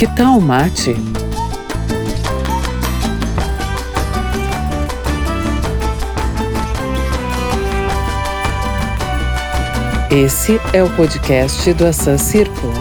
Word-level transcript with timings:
Que 0.00 0.06
tal 0.16 0.40
mate? 0.40 0.94
Esse 10.10 10.58
é 10.72 10.82
o 10.82 10.88
podcast 10.96 11.74
do 11.74 11.84
Assan 11.84 12.16
Círculo. 12.16 12.72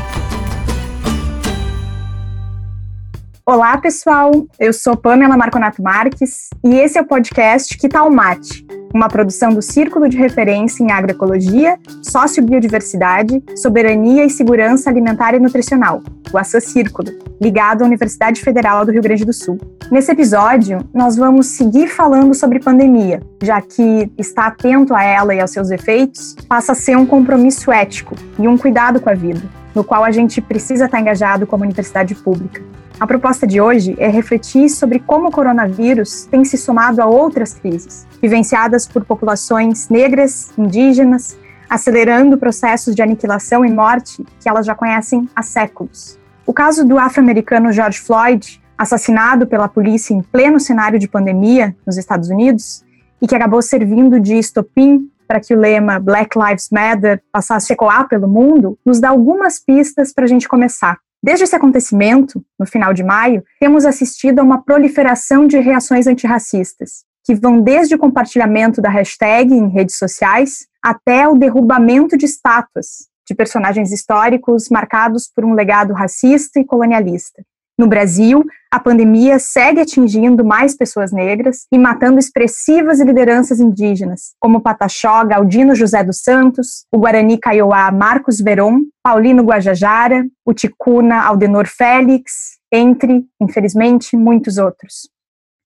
Olá, 3.45 3.77
pessoal. 3.79 4.31
Eu 4.57 4.71
sou 4.71 4.95
Pamela 4.95 5.35
Marconato 5.35 5.83
Marques 5.83 6.49
e 6.63 6.75
esse 6.75 6.97
é 6.97 7.01
o 7.01 7.05
podcast 7.05 7.77
Que 7.77 7.89
Tal 7.89 8.09
Mate? 8.09 8.65
Uma 8.93 9.07
produção 9.07 9.53
do 9.53 9.61
Círculo 9.61 10.09
de 10.09 10.17
Referência 10.17 10.83
em 10.83 10.91
Agroecologia, 10.91 11.77
Sociobiodiversidade, 12.01 13.43
Soberania 13.55 14.25
e 14.25 14.29
Segurança 14.29 14.89
Alimentar 14.89 15.35
e 15.35 15.39
Nutricional, 15.39 16.01
o 16.33 16.37
Assan 16.37 16.59
Círculo, 16.59 17.09
ligado 17.39 17.83
à 17.83 17.85
Universidade 17.85 18.41
Federal 18.41 18.83
do 18.83 18.91
Rio 18.91 19.03
Grande 19.03 19.23
do 19.23 19.31
Sul. 19.31 19.59
Nesse 19.91 20.11
episódio, 20.11 20.79
nós 20.91 21.15
vamos 21.15 21.47
seguir 21.47 21.87
falando 21.87 22.33
sobre 22.33 22.59
pandemia, 22.59 23.21
já 23.43 23.61
que 23.61 24.11
estar 24.17 24.47
atento 24.47 24.95
a 24.95 25.03
ela 25.03 25.35
e 25.35 25.39
aos 25.39 25.51
seus 25.51 25.69
efeitos 25.69 26.35
passa 26.47 26.71
a 26.71 26.75
ser 26.75 26.97
um 26.97 27.05
compromisso 27.05 27.71
ético 27.71 28.15
e 28.39 28.47
um 28.47 28.57
cuidado 28.57 28.99
com 28.99 29.09
a 29.09 29.13
vida, 29.13 29.41
no 29.75 29.83
qual 29.83 30.03
a 30.03 30.11
gente 30.11 30.41
precisa 30.41 30.85
estar 30.85 30.99
engajado 30.99 31.45
como 31.45 31.63
universidade 31.63 32.15
pública. 32.15 32.61
A 32.99 33.07
proposta 33.07 33.47
de 33.47 33.61
hoje 33.61 33.95
é 33.97 34.09
refletir 34.09 34.69
sobre 34.69 34.99
como 34.99 35.29
o 35.29 35.31
coronavírus 35.31 36.25
tem 36.25 36.43
se 36.43 36.57
somado 36.57 37.01
a 37.01 37.05
outras 37.05 37.53
crises, 37.53 38.05
vivenciadas 38.21 38.85
por 38.85 39.05
populações 39.05 39.87
negras, 39.87 40.51
indígenas, 40.57 41.39
acelerando 41.69 42.37
processos 42.37 42.93
de 42.93 43.01
aniquilação 43.01 43.63
e 43.63 43.71
morte 43.71 44.25
que 44.41 44.49
elas 44.49 44.65
já 44.65 44.75
conhecem 44.75 45.29
há 45.33 45.41
séculos. 45.41 46.19
O 46.45 46.51
caso 46.51 46.85
do 46.85 46.97
afro-americano 46.97 47.71
George 47.71 48.01
Floyd, 48.01 48.61
assassinado 48.77 49.47
pela 49.47 49.69
polícia 49.69 50.13
em 50.13 50.21
pleno 50.21 50.59
cenário 50.59 50.99
de 50.99 51.07
pandemia 51.07 51.73
nos 51.87 51.95
Estados 51.95 52.29
Unidos, 52.29 52.83
e 53.21 53.27
que 53.27 53.35
acabou 53.35 53.61
servindo 53.61 54.19
de 54.19 54.37
estopim 54.37 55.09
para 55.25 55.39
que 55.39 55.55
o 55.55 55.59
lema 55.59 55.99
Black 55.99 56.37
Lives 56.37 56.69
Matter 56.69 57.21
passasse 57.31 57.71
a 57.71 57.75
ecoar 57.75 58.09
pelo 58.09 58.27
mundo, 58.27 58.77
nos 58.85 58.99
dá 58.99 59.09
algumas 59.09 59.57
pistas 59.57 60.11
para 60.11 60.25
a 60.25 60.27
gente 60.27 60.49
começar. 60.49 60.97
Desde 61.21 61.43
esse 61.43 61.55
acontecimento, 61.55 62.43
no 62.57 62.65
final 62.65 62.93
de 62.93 63.03
maio, 63.03 63.43
temos 63.59 63.85
assistido 63.85 64.39
a 64.39 64.43
uma 64.43 64.63
proliferação 64.63 65.47
de 65.47 65.59
reações 65.59 66.07
antirracistas, 66.07 67.03
que 67.25 67.35
vão 67.35 67.61
desde 67.61 67.95
o 67.95 67.99
compartilhamento 67.99 68.81
da 68.81 68.89
hashtag 68.89 69.53
em 69.53 69.69
redes 69.69 69.97
sociais 69.97 70.65
até 70.81 71.27
o 71.27 71.37
derrubamento 71.37 72.17
de 72.17 72.25
estátuas 72.25 73.09
de 73.27 73.35
personagens 73.35 73.91
históricos 73.91 74.69
marcados 74.69 75.27
por 75.27 75.45
um 75.45 75.53
legado 75.53 75.93
racista 75.93 76.59
e 76.59 76.65
colonialista. 76.65 77.43
No 77.79 77.87
Brasil, 77.87 78.43
a 78.69 78.77
pandemia 78.77 79.39
segue 79.39 79.79
atingindo 79.79 80.43
mais 80.43 80.75
pessoas 80.75 81.13
negras 81.13 81.65
e 81.71 81.77
matando 81.77 82.19
expressivas 82.19 82.99
lideranças 82.99 83.61
indígenas, 83.61 84.33
como 84.37 84.59
Pataxó 84.59 85.23
Galdino 85.25 85.73
José 85.73 86.03
dos 86.03 86.21
Santos, 86.21 86.83
o 86.91 86.97
Guarani 86.97 87.37
Kaiowá 87.37 87.89
Marcos 87.89 88.41
Veron, 88.41 88.81
Paulino 89.01 89.43
Guajajara, 89.43 90.25
o 90.45 90.53
Ticuna 90.53 91.21
Aldenor 91.21 91.67
Félix, 91.67 92.59
entre, 92.69 93.23
infelizmente, 93.41 94.17
muitos 94.17 94.57
outros 94.57 95.09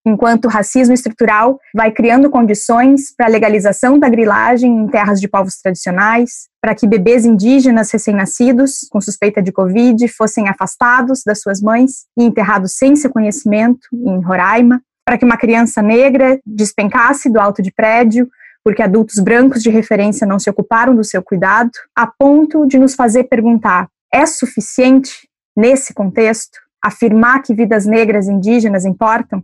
enquanto 0.05 0.45
o 0.45 0.49
racismo 0.49 0.93
estrutural 0.93 1.59
vai 1.73 1.91
criando 1.91 2.29
condições 2.29 3.15
para 3.15 3.27
a 3.27 3.29
legalização 3.29 3.97
da 3.97 4.09
grilagem 4.09 4.71
em 4.71 4.87
terras 4.87 5.19
de 5.19 5.27
povos 5.27 5.55
tradicionais, 5.61 6.47
para 6.61 6.75
que 6.75 6.87
bebês 6.87 7.25
indígenas 7.25 7.91
recém-nascidos 7.91 8.87
com 8.89 8.99
suspeita 8.99 9.41
de 9.41 9.51
Covid 9.51 10.07
fossem 10.09 10.49
afastados 10.49 11.21
das 11.25 11.41
suas 11.41 11.61
mães 11.61 12.05
e 12.17 12.23
enterrados 12.23 12.77
sem 12.77 12.95
seu 12.95 13.09
conhecimento 13.09 13.87
em 13.93 14.21
Roraima, 14.21 14.81
para 15.05 15.17
que 15.17 15.25
uma 15.25 15.37
criança 15.37 15.81
negra 15.81 16.39
despencasse 16.45 17.30
do 17.30 17.39
alto 17.39 17.61
de 17.61 17.71
prédio 17.71 18.30
porque 18.63 18.81
adultos 18.81 19.19
brancos 19.19 19.61
de 19.61 19.69
referência 19.69 20.25
não 20.25 20.39
se 20.39 20.49
ocuparam 20.49 20.95
do 20.95 21.03
seu 21.03 21.21
cuidado, 21.21 21.71
a 21.93 22.08
ponto 22.08 22.65
de 22.65 22.80
nos 22.80 22.95
fazer 22.95 23.25
perguntar: 23.25 23.89
é 24.11 24.25
suficiente, 24.25 25.27
nesse 25.55 25.93
contexto, 25.93 26.58
afirmar 26.81 27.42
que 27.42 27.53
vidas 27.53 27.86
negras 27.86 28.27
e 28.27 28.31
indígenas 28.31 28.86
importam? 28.86 29.43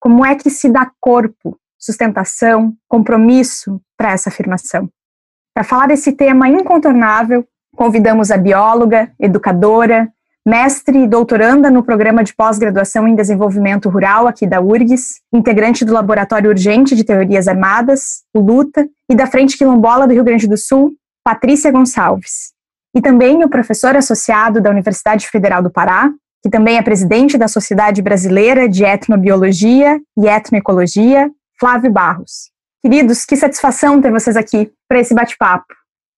Como 0.00 0.24
é 0.24 0.34
que 0.34 0.48
se 0.48 0.70
dá 0.70 0.90
corpo, 0.98 1.58
sustentação, 1.78 2.74
compromisso 2.88 3.80
para 3.98 4.12
essa 4.12 4.30
afirmação? 4.30 4.88
Para 5.54 5.62
falar 5.62 5.88
desse 5.88 6.12
tema 6.12 6.48
incontornável, 6.48 7.46
convidamos 7.76 8.30
a 8.30 8.38
bióloga, 8.38 9.12
educadora, 9.20 10.10
mestre 10.46 11.04
e 11.04 11.06
doutoranda 11.06 11.70
no 11.70 11.82
programa 11.82 12.24
de 12.24 12.34
pós-graduação 12.34 13.06
em 13.06 13.14
desenvolvimento 13.14 13.90
rural 13.90 14.26
aqui 14.26 14.46
da 14.46 14.58
URGS, 14.58 15.20
integrante 15.30 15.84
do 15.84 15.92
Laboratório 15.92 16.48
Urgente 16.48 16.96
de 16.96 17.04
Teorias 17.04 17.46
Armadas, 17.46 18.22
o 18.34 18.40
LUTA, 18.40 18.88
e 19.06 19.14
da 19.14 19.26
Frente 19.26 19.58
Quilombola 19.58 20.06
do 20.06 20.14
Rio 20.14 20.24
Grande 20.24 20.48
do 20.48 20.56
Sul, 20.56 20.92
Patrícia 21.22 21.70
Gonçalves. 21.70 22.52
E 22.96 23.02
também 23.02 23.44
o 23.44 23.50
professor 23.50 23.94
associado 23.94 24.62
da 24.62 24.70
Universidade 24.70 25.28
Federal 25.28 25.62
do 25.62 25.70
Pará, 25.70 26.10
que 26.42 26.50
também 26.50 26.78
é 26.78 26.82
presidente 26.82 27.36
da 27.36 27.48
Sociedade 27.48 28.00
Brasileira 28.00 28.68
de 28.68 28.84
Etnobiologia 28.84 30.00
e 30.16 30.26
Etnoecologia, 30.26 31.30
Flávio 31.58 31.92
Barros. 31.92 32.50
Queridos, 32.82 33.26
que 33.26 33.36
satisfação 33.36 34.00
ter 34.00 34.10
vocês 34.10 34.36
aqui 34.36 34.72
para 34.88 35.00
esse 35.00 35.14
bate-papo. 35.14 35.66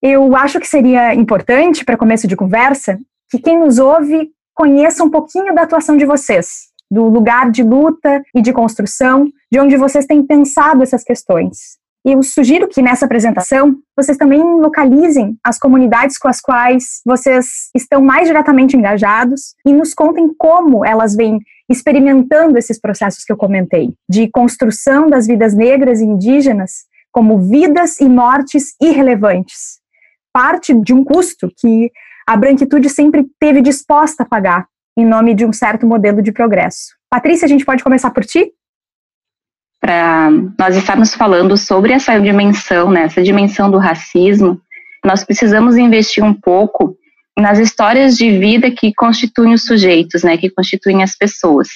Eu 0.01 0.35
acho 0.37 0.61
que 0.61 0.67
seria 0.67 1.15
importante, 1.15 1.85
para 1.85 1.97
começo 1.97 2.27
de 2.27 2.37
conversa, 2.37 2.99
que 3.31 3.39
quem 3.39 3.59
nos 3.59 3.79
ouve 3.79 4.31
conheça 4.55 5.03
um 5.03 5.11
pouquinho 5.11 5.55
da 5.55 5.63
atuação 5.63 5.97
de 5.97 6.05
vocês, 6.05 6.69
do 6.91 7.05
lugar 7.05 7.51
de 7.51 7.63
luta 7.63 8.23
e 8.35 8.41
de 8.41 8.53
construção, 8.53 9.27
de 9.51 9.59
onde 9.59 9.77
vocês 9.77 10.07
têm 10.07 10.25
pensado 10.25 10.83
essas 10.83 11.03
questões. 11.03 11.82
E 12.05 12.13
eu 12.13 12.23
sugiro 12.23 12.67
que 12.67 12.83
nessa 12.83 13.05
apresentação 13.05 13.77
vocês 13.97 14.19
também 14.19 14.43
localizem 14.43 15.37
as 15.45 15.59
comunidades 15.59 16.19
com 16.19 16.29
as 16.29 16.41
quais 16.41 17.01
vocês 17.07 17.71
estão 17.75 18.03
mais 18.03 18.27
diretamente 18.27 18.77
engajados 18.77 19.55
e 19.65 19.73
nos 19.73 19.95
contem 19.95 20.29
como 20.37 20.85
elas 20.85 21.15
vêm 21.15 21.39
experimentando 21.69 22.59
esses 22.59 22.81
processos 22.81 23.25
que 23.25 23.33
eu 23.33 23.37
comentei, 23.37 23.95
de 24.09 24.29
construção 24.29 25.09
das 25.09 25.27
vidas 25.27 25.55
negras 25.55 26.01
e 26.01 26.05
indígenas 26.05 26.85
como 27.13 27.39
vidas 27.39 28.01
e 28.01 28.09
mortes 28.09 28.75
irrelevantes. 28.81 29.81
Parte 30.33 30.75
de 30.75 30.93
um 30.93 31.05
custo 31.05 31.49
que 31.57 31.91
a 32.27 32.37
branquitude 32.37 32.89
sempre 32.89 33.27
teve 33.39 33.61
disposta 33.61 34.23
a 34.23 34.27
pagar 34.27 34.67
em 34.97 35.07
nome 35.07 35.35
de 35.35 35.45
um 35.45 35.53
certo 35.53 35.87
modelo 35.87 36.23
de 36.23 36.33
progresso. 36.33 36.97
Patrícia, 37.11 37.47
a 37.47 37.49
gente 37.49 37.65
pode 37.65 37.85
começar 37.85 38.11
por 38.11 38.25
ti? 38.25 38.53
Para 39.83 40.31
nós 40.57 40.77
estarmos 40.77 41.13
falando 41.13 41.57
sobre 41.57 41.93
essa 41.93 42.17
dimensão, 42.21 42.89
né, 42.89 43.03
essa 43.03 43.21
dimensão 43.21 43.69
do 43.69 43.79
racismo, 43.79 44.61
nós 45.05 45.25
precisamos 45.25 45.77
investir 45.77 46.23
um 46.23 46.33
pouco 46.33 46.97
nas 47.37 47.59
histórias 47.59 48.17
de 48.17 48.39
vida 48.39 48.71
que 48.71 48.95
constituem 48.95 49.55
os 49.55 49.65
sujeitos, 49.65 50.23
né, 50.23 50.37
que 50.37 50.49
constituem 50.49 51.03
as 51.03 51.17
pessoas. 51.17 51.69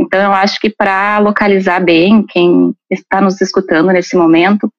Então, 0.00 0.18
eu 0.18 0.32
acho 0.32 0.58
que 0.58 0.70
para 0.70 1.18
localizar 1.18 1.84
bem 1.84 2.24
quem 2.26 2.74
está 2.90 3.20
nos 3.20 3.38
escutando 3.42 3.92
nesse 3.92 4.16
momento, 4.16 4.72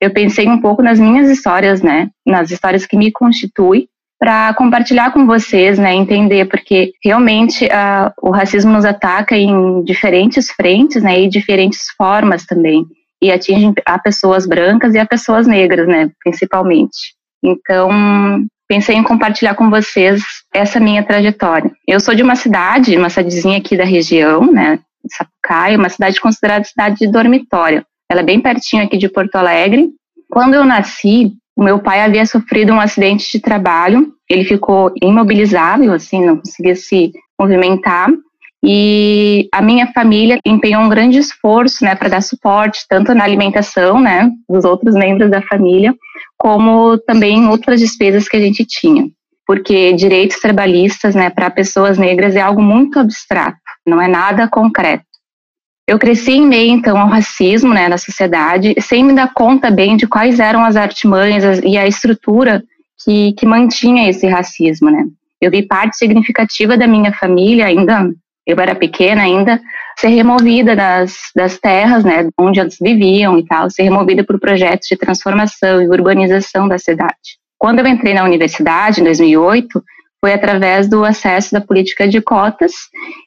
eu 0.00 0.12
pensei 0.12 0.48
um 0.48 0.60
pouco 0.60 0.82
nas 0.82 1.00
minhas 1.00 1.28
histórias, 1.28 1.82
né, 1.82 2.08
nas 2.24 2.52
histórias 2.52 2.86
que 2.86 2.96
me 2.96 3.10
constituem 3.10 3.88
para 4.20 4.52
compartilhar 4.52 5.12
com 5.12 5.26
vocês, 5.26 5.78
né, 5.78 5.94
entender, 5.94 6.44
porque 6.44 6.92
realmente 7.02 7.64
uh, 7.64 8.12
o 8.20 8.30
racismo 8.30 8.70
nos 8.70 8.84
ataca 8.84 9.34
em 9.34 9.82
diferentes 9.82 10.50
frentes, 10.50 11.02
né, 11.02 11.22
e 11.22 11.28
diferentes 11.28 11.86
formas 11.96 12.44
também, 12.44 12.84
e 13.22 13.32
atinge 13.32 13.72
a 13.86 13.98
pessoas 13.98 14.46
brancas 14.46 14.94
e 14.94 14.98
a 14.98 15.06
pessoas 15.06 15.46
negras, 15.46 15.88
né, 15.88 16.10
principalmente. 16.22 17.14
Então, 17.42 18.44
pensei 18.68 18.94
em 18.94 19.02
compartilhar 19.02 19.54
com 19.54 19.70
vocês 19.70 20.22
essa 20.54 20.78
minha 20.78 21.02
trajetória. 21.02 21.72
Eu 21.88 21.98
sou 21.98 22.14
de 22.14 22.22
uma 22.22 22.36
cidade, 22.36 22.98
uma 22.98 23.08
cidadezinha 23.08 23.56
aqui 23.56 23.74
da 23.74 23.84
região, 23.84 24.52
né, 24.52 24.80
Sapucaia, 25.08 25.78
uma 25.78 25.88
cidade 25.88 26.20
considerada 26.20 26.64
cidade 26.64 26.96
de 26.98 27.06
dormitório. 27.06 27.82
Ela 28.06 28.20
é 28.20 28.24
bem 28.24 28.38
pertinho 28.38 28.84
aqui 28.84 28.98
de 28.98 29.08
Porto 29.08 29.36
Alegre. 29.36 29.88
Quando 30.28 30.52
eu 30.52 30.64
nasci, 30.66 31.32
o 31.56 31.62
meu 31.62 31.78
pai 31.78 32.00
havia 32.00 32.24
sofrido 32.24 32.72
um 32.72 32.80
acidente 32.80 33.30
de 33.32 33.40
trabalho, 33.40 34.12
ele 34.28 34.44
ficou 34.44 34.92
imobilizável, 35.02 35.92
assim, 35.92 36.24
não 36.24 36.36
conseguia 36.36 36.76
se 36.76 37.12
movimentar. 37.38 38.08
E 38.62 39.48
a 39.52 39.62
minha 39.62 39.90
família 39.92 40.38
empenhou 40.44 40.82
um 40.82 40.88
grande 40.88 41.18
esforço, 41.18 41.82
né, 41.84 41.94
para 41.94 42.10
dar 42.10 42.22
suporte 42.22 42.84
tanto 42.88 43.14
na 43.14 43.24
alimentação, 43.24 44.00
né, 44.00 44.30
dos 44.48 44.64
outros 44.64 44.94
membros 44.94 45.30
da 45.30 45.40
família, 45.42 45.94
como 46.36 46.98
também 46.98 47.38
em 47.38 47.48
outras 47.48 47.80
despesas 47.80 48.28
que 48.28 48.36
a 48.36 48.40
gente 48.40 48.64
tinha. 48.66 49.08
Porque 49.46 49.92
direitos 49.94 50.38
trabalhistas, 50.38 51.14
né, 51.14 51.30
para 51.30 51.50
pessoas 51.50 51.98
negras 51.98 52.36
é 52.36 52.40
algo 52.40 52.62
muito 52.62 52.98
abstrato, 52.98 53.58
não 53.86 54.00
é 54.00 54.06
nada 54.06 54.46
concreto. 54.46 55.09
Eu 55.90 55.98
cresci 55.98 56.34
em 56.34 56.46
meio, 56.46 56.70
então, 56.70 56.96
ao 56.96 57.08
racismo 57.08 57.74
né, 57.74 57.88
na 57.88 57.98
sociedade, 57.98 58.76
sem 58.80 59.02
me 59.02 59.12
dar 59.12 59.34
conta 59.34 59.72
bem 59.72 59.96
de 59.96 60.06
quais 60.06 60.38
eram 60.38 60.64
as 60.64 60.76
artimanhas 60.76 61.60
e 61.64 61.76
a 61.76 61.84
estrutura 61.84 62.62
que, 63.02 63.32
que 63.32 63.44
mantinha 63.44 64.08
esse 64.08 64.24
racismo, 64.28 64.88
né? 64.88 65.04
Eu 65.40 65.50
vi 65.50 65.62
parte 65.66 65.96
significativa 65.96 66.76
da 66.76 66.86
minha 66.86 67.12
família, 67.12 67.66
ainda, 67.66 68.08
eu 68.46 68.56
era 68.60 68.72
pequena 68.72 69.22
ainda, 69.22 69.60
ser 69.98 70.10
removida 70.10 70.76
das, 70.76 71.16
das 71.34 71.58
terras, 71.58 72.04
né, 72.04 72.28
onde 72.38 72.60
eles 72.60 72.76
viviam 72.80 73.36
e 73.36 73.44
tal, 73.44 73.68
ser 73.68 73.82
removida 73.82 74.22
por 74.22 74.38
projetos 74.38 74.86
de 74.86 74.96
transformação 74.96 75.82
e 75.82 75.88
urbanização 75.88 76.68
da 76.68 76.78
cidade. 76.78 77.40
Quando 77.58 77.80
eu 77.80 77.86
entrei 77.88 78.14
na 78.14 78.22
universidade, 78.22 79.00
em 79.00 79.04
2008, 79.04 79.82
foi 80.20 80.34
através 80.34 80.86
do 80.86 81.04
acesso 81.04 81.52
da 81.52 81.60
política 81.60 82.06
de 82.06 82.20
cotas 82.20 82.72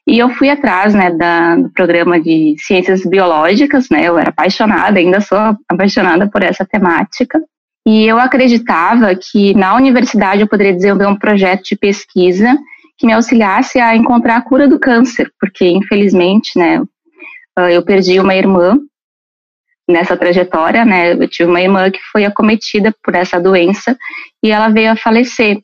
e 0.07 0.19
eu 0.19 0.29
fui 0.29 0.49
atrás 0.49 0.93
né, 0.93 1.09
da, 1.09 1.55
do 1.55 1.69
programa 1.71 2.21
de 2.21 2.55
ciências 2.59 3.03
biológicas, 3.03 3.89
né, 3.89 4.07
eu 4.07 4.17
era 4.17 4.29
apaixonada, 4.29 4.99
ainda 4.99 5.19
sou 5.19 5.37
apaixonada 5.67 6.29
por 6.29 6.43
essa 6.43 6.63
temática, 6.65 7.41
e 7.85 8.05
eu 8.05 8.17
acreditava 8.17 9.13
que 9.15 9.53
na 9.55 9.75
universidade 9.75 10.41
eu 10.41 10.47
poderia 10.47 10.73
desenvolver 10.73 11.07
um 11.07 11.17
projeto 11.17 11.63
de 11.63 11.75
pesquisa 11.75 12.57
que 12.97 13.05
me 13.05 13.13
auxiliasse 13.13 13.79
a 13.79 13.95
encontrar 13.95 14.37
a 14.37 14.41
cura 14.41 14.67
do 14.67 14.79
câncer, 14.79 15.31
porque 15.39 15.67
infelizmente, 15.67 16.57
né, 16.57 16.81
eu 17.71 17.83
perdi 17.83 18.19
uma 18.19 18.35
irmã 18.35 18.77
nessa 19.89 20.15
trajetória, 20.15 20.85
né, 20.85 21.13
eu 21.13 21.27
tive 21.27 21.49
uma 21.49 21.61
irmã 21.61 21.91
que 21.91 21.99
foi 22.11 22.23
acometida 22.23 22.93
por 23.03 23.15
essa 23.15 23.39
doença 23.39 23.97
e 24.41 24.51
ela 24.51 24.69
veio 24.69 24.91
a 24.91 24.95
falecer. 24.95 25.59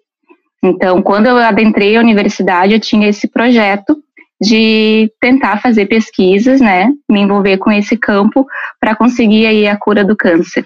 Então, 0.63 1.01
quando 1.01 1.27
eu 1.27 1.37
adentrei 1.37 1.95
a 1.95 2.01
universidade, 2.01 2.73
eu 2.73 2.79
tinha 2.79 3.07
esse 3.07 3.27
projeto 3.27 3.97
de 4.41 5.11
tentar 5.19 5.61
fazer 5.61 5.85
pesquisas, 5.85 6.61
né, 6.61 6.89
me 7.09 7.21
envolver 7.21 7.57
com 7.57 7.71
esse 7.71 7.97
campo 7.97 8.45
para 8.79 8.95
conseguir 8.95 9.45
aí 9.45 9.67
a 9.67 9.77
cura 9.77 10.03
do 10.03 10.15
câncer. 10.15 10.65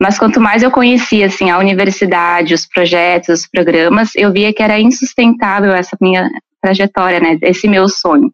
Mas 0.00 0.18
quanto 0.18 0.40
mais 0.40 0.62
eu 0.62 0.70
conhecia 0.70 1.26
assim 1.26 1.50
a 1.50 1.58
universidade, 1.58 2.54
os 2.54 2.66
projetos, 2.66 3.40
os 3.40 3.48
programas, 3.48 4.10
eu 4.14 4.32
via 4.32 4.52
que 4.52 4.62
era 4.62 4.78
insustentável 4.78 5.72
essa 5.72 5.96
minha 6.00 6.30
trajetória, 6.62 7.18
né, 7.18 7.38
esse 7.42 7.66
meu 7.66 7.88
sonho. 7.88 8.32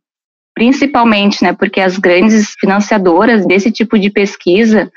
Principalmente, 0.54 1.42
né, 1.42 1.52
porque 1.54 1.80
as 1.80 1.96
grandes 1.96 2.54
financiadoras 2.60 3.46
desse 3.46 3.70
tipo 3.70 3.98
de 3.98 4.10
pesquisa, 4.10 4.90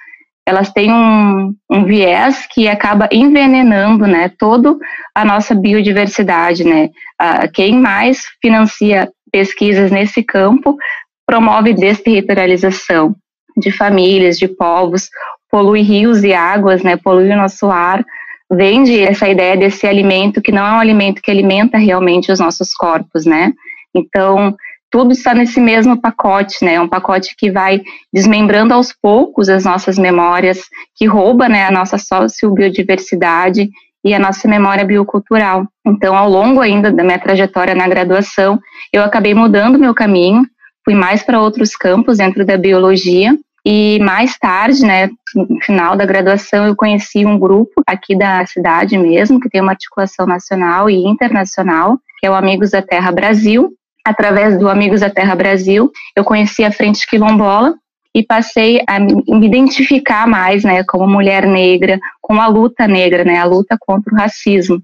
elas 0.45 0.71
têm 0.71 0.91
um, 0.91 1.55
um 1.69 1.83
viés 1.85 2.47
que 2.53 2.67
acaba 2.67 3.09
envenenando, 3.11 4.05
né, 4.05 4.31
todo 4.37 4.77
a 5.13 5.25
nossa 5.25 5.55
biodiversidade, 5.55 6.63
né. 6.63 6.89
Ah, 7.19 7.47
quem 7.47 7.79
mais 7.79 8.21
financia 8.41 9.09
pesquisas 9.31 9.91
nesse 9.91 10.23
campo 10.23 10.77
promove 11.25 11.73
desterritorialização 11.73 13.15
de 13.57 13.71
famílias, 13.71 14.37
de 14.37 14.47
povos, 14.47 15.09
polui 15.49 15.81
rios 15.81 16.23
e 16.23 16.33
águas, 16.33 16.83
né, 16.83 16.97
polui 16.97 17.31
o 17.31 17.37
nosso 17.37 17.67
ar, 17.67 18.05
vende 18.51 18.99
essa 18.99 19.27
ideia 19.27 19.57
desse 19.57 19.87
alimento 19.87 20.41
que 20.41 20.51
não 20.51 20.65
é 20.65 20.71
um 20.73 20.79
alimento 20.79 21.21
que 21.21 21.31
alimenta 21.31 21.77
realmente 21.77 22.31
os 22.31 22.39
nossos 22.39 22.73
corpos, 22.73 23.25
né? 23.25 23.51
Então, 23.93 24.55
tudo 24.95 25.11
está 25.11 25.33
nesse 25.33 25.59
mesmo 25.59 25.99
pacote, 25.99 26.63
né? 26.63 26.75
É 26.75 26.79
um 26.79 26.87
pacote 26.87 27.35
que 27.37 27.51
vai 27.51 27.81
desmembrando 28.13 28.73
aos 28.73 28.93
poucos 28.93 29.49
as 29.49 29.65
nossas 29.65 29.97
memórias, 29.97 30.61
que 30.95 31.05
rouba, 31.05 31.49
né, 31.49 31.67
a 31.67 31.71
nossa 31.71 31.97
sociobiodiversidade 31.97 33.69
e 34.05 34.13
a 34.13 34.19
nossa 34.19 34.47
memória 34.47 34.85
biocultural. 34.85 35.67
Então, 35.85 36.15
ao 36.15 36.29
longo 36.29 36.61
ainda 36.61 36.93
da 36.93 37.03
minha 37.03 37.19
trajetória 37.19 37.75
na 37.75 37.89
graduação, 37.89 38.57
eu 38.93 39.03
acabei 39.03 39.33
mudando 39.33 39.77
meu 39.77 39.93
caminho, 39.93 40.45
fui 40.85 40.95
mais 40.95 41.21
para 41.21 41.41
outros 41.41 41.75
campos 41.75 42.19
dentro 42.19 42.45
da 42.45 42.55
biologia 42.55 43.37
e 43.65 43.99
mais 43.99 44.37
tarde, 44.37 44.85
né, 44.85 45.09
no 45.35 45.59
final 45.61 45.97
da 45.97 46.05
graduação, 46.05 46.67
eu 46.67 46.75
conheci 46.75 47.25
um 47.25 47.37
grupo 47.37 47.81
aqui 47.85 48.17
da 48.17 48.45
cidade 48.45 48.97
mesmo, 48.97 49.41
que 49.41 49.49
tem 49.49 49.59
uma 49.59 49.73
articulação 49.73 50.25
nacional 50.25 50.89
e 50.89 51.05
internacional, 51.05 51.99
que 52.17 52.25
é 52.25 52.31
o 52.31 52.33
Amigos 52.33 52.71
da 52.71 52.81
Terra 52.81 53.11
Brasil. 53.11 53.73
Através 54.05 54.59
do 54.59 54.69
Amigos 54.69 55.01
da 55.01 55.09
Terra 55.09 55.33
Brasil, 55.33 55.91
eu 56.15 56.23
conheci 56.23 56.63
a 56.63 56.71
Frente 56.71 57.07
Quilombola 57.07 57.73
e 58.13 58.23
passei 58.23 58.79
a 58.87 58.99
me 58.99 59.45
identificar 59.47 60.27
mais, 60.27 60.63
né, 60.63 60.83
como 60.83 61.07
mulher 61.07 61.47
negra, 61.47 61.99
com 62.21 62.39
a 62.39 62.47
luta 62.47 62.87
negra, 62.87 63.23
né, 63.23 63.39
a 63.39 63.45
luta 63.45 63.75
contra 63.79 64.13
o 64.13 64.17
racismo. 64.17 64.79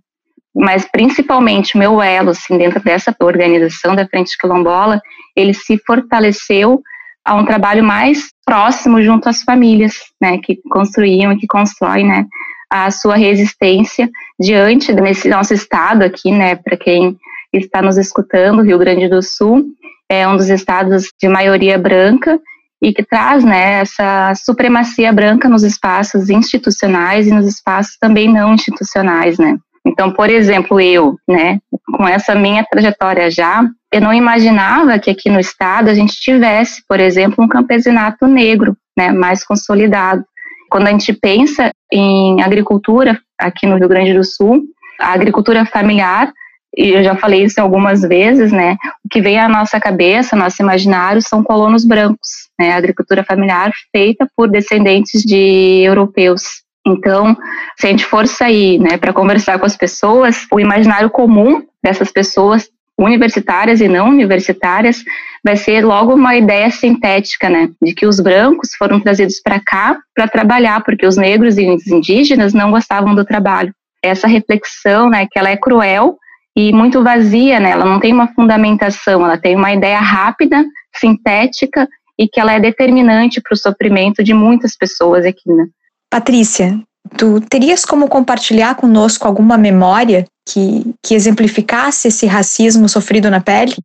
Mas 0.54 0.86
principalmente 0.92 1.78
meu 1.78 2.02
elo, 2.02 2.32
assim, 2.32 2.58
dentro 2.58 2.84
dessa 2.84 3.16
organização 3.22 3.96
da 3.96 4.08
Frente 4.08 4.36
Quilombola, 4.38 5.00
ele 5.36 5.54
se 5.54 5.78
fortaleceu 5.86 6.82
a 7.24 7.36
um 7.36 7.46
trabalho 7.46 7.84
mais 7.84 8.32
próximo 8.44 9.02
junto 9.04 9.30
às 9.30 9.44
famílias, 9.44 9.94
né, 10.20 10.40
que 10.40 10.60
construíam 10.70 11.32
e 11.32 11.38
que 11.38 11.48
constroem, 11.48 12.08
né, 12.08 12.26
a 12.70 12.90
sua 12.90 13.16
resistência 13.16 14.10
diante 14.40 14.92
desse 14.94 15.30
nosso 15.30 15.54
estado 15.54 16.02
aqui, 16.02 16.32
né, 16.32 16.56
para 16.56 16.76
quem 16.76 17.16
está 17.58 17.82
nos 17.82 17.98
escutando, 17.98 18.62
Rio 18.62 18.78
Grande 18.78 19.08
do 19.08 19.22
Sul 19.22 19.66
é 20.12 20.28
um 20.28 20.36
dos 20.36 20.50
estados 20.50 21.10
de 21.22 21.30
maioria 21.30 21.78
branca 21.78 22.38
e 22.82 22.92
que 22.92 23.02
traz, 23.02 23.46
né, 23.46 23.80
essa 23.80 24.34
supremacia 24.36 25.14
branca 25.14 25.48
nos 25.48 25.64
espaços 25.64 26.30
institucionais 26.30 27.28
e 27.28 27.32
nos 27.32 27.48
espaços 27.48 27.96
também 27.98 28.28
não 28.28 28.54
institucionais, 28.54 29.38
né. 29.38 29.58
Então, 29.86 30.12
por 30.12 30.30
exemplo, 30.30 30.82
eu, 30.82 31.16
né, 31.28 31.60
com 31.94 32.06
essa 32.06 32.36
minha 32.36 32.66
trajetória 32.70 33.32
já, 33.32 33.64
eu 33.92 34.02
não 34.02 34.14
imaginava 34.14 35.00
que 35.00 35.10
aqui 35.10 35.30
no 35.30 35.40
estado 35.40 35.90
a 35.90 35.94
gente 35.94 36.14
tivesse, 36.20 36.84
por 36.88 37.00
exemplo, 37.00 37.44
um 37.44 37.48
campesinato 37.48 38.28
negro, 38.28 38.76
né, 38.98 39.12
mais 39.12 39.46
consolidado. 39.46 40.26
Quando 40.70 40.88
a 40.88 40.92
gente 40.92 41.14
pensa 41.14 41.72
em 41.92 42.42
agricultura 42.42 43.20
aqui 43.40 43.66
no 43.66 43.78
Rio 43.78 43.88
Grande 43.88 44.14
do 44.14 44.24
Sul, 44.24 44.64
a 45.00 45.14
agricultura 45.14 45.66
familiar, 45.66 46.32
e 46.76 46.90
eu 46.90 47.04
já 47.04 47.16
falei 47.16 47.44
isso 47.44 47.60
algumas 47.60 48.02
vezes, 48.02 48.52
né, 48.52 48.78
o 49.06 49.10
que 49.10 49.22
vem 49.22 49.40
à 49.40 49.50
nossa 49.50 49.80
cabeça, 49.80 50.36
nosso 50.36 50.62
imaginário, 50.62 51.22
são 51.22 51.44
colonos 51.44 51.86
brancos, 51.86 52.50
né, 52.60 52.72
a 52.72 52.78
agricultura 52.78 53.24
familiar 53.24 53.72
feita 53.92 54.28
por 54.36 54.50
descendentes 54.50 55.22
de 55.24 55.84
europeus. 55.84 56.62
Então, 56.88 57.38
se 57.78 57.88
a 57.88 57.90
gente 57.90 58.06
for 58.06 58.26
sair, 58.26 58.80
né, 58.80 58.98
para 58.98 59.14
conversar 59.14 59.60
com 59.60 59.66
as 59.66 59.76
pessoas, 59.76 60.48
o 60.52 60.60
imaginário 60.60 61.10
comum 61.10 61.64
dessas 61.84 62.12
pessoas 62.12 62.70
universitárias 62.98 63.82
e 63.82 63.88
não 63.88 64.10
universitárias, 64.10 65.04
vai 65.44 65.56
ser 65.56 65.84
logo 65.84 66.14
uma 66.14 66.36
ideia 66.36 66.70
sintética, 66.70 67.50
né, 67.50 67.70
de 67.82 67.94
que 67.94 68.06
os 68.06 68.20
brancos 68.20 68.70
foram 68.78 69.00
trazidos 69.00 69.42
para 69.42 69.60
cá 69.60 69.98
para 70.16 70.28
trabalhar, 70.28 70.84
porque 70.84 71.06
os 71.06 71.18
negros 71.18 71.58
e 71.58 71.70
os 71.70 71.86
indígenas 71.88 72.54
não 72.54 72.72
gostavam 72.72 73.14
do 73.14 73.26
trabalho. 73.26 73.74
Essa 74.04 74.28
reflexão, 74.28 75.10
né, 75.10 75.28
que 75.30 75.38
ela 75.38 75.50
é 75.50 75.58
cruel 75.58 76.18
e 76.56 76.74
muito 76.74 77.04
vazia, 77.04 77.60
né, 77.60 77.72
ela 77.72 77.86
não 77.86 78.00
tem 78.00 78.14
uma 78.14 78.28
fundamentação, 78.34 79.24
ela 79.24 79.38
tem 79.38 79.56
uma 79.56 79.72
ideia 79.72 80.00
rápida, 80.00 80.64
sintética 80.96 81.88
e 82.20 82.28
que 82.28 82.40
ela 82.40 82.54
é 82.54 82.60
determinante 82.60 83.42
para 83.42 83.54
o 83.54 83.58
sofrimento 83.58 84.24
de 84.24 84.34
muitas 84.34 84.76
pessoas 84.76 85.26
aqui, 85.26 85.50
né. 85.52 85.66
Patrícia, 86.10 86.78
tu 87.18 87.40
terias 87.42 87.86
como 87.86 88.10
compartilhar 88.10 88.76
conosco 88.76 89.26
alguma 89.26 89.58
memória 89.58 90.26
que, 90.48 90.94
que 91.04 91.16
exemplificasse 91.16 92.10
esse 92.10 92.26
racismo 92.26 92.90
sofrido 92.90 93.30
na 93.30 93.40
pele? 93.40 93.76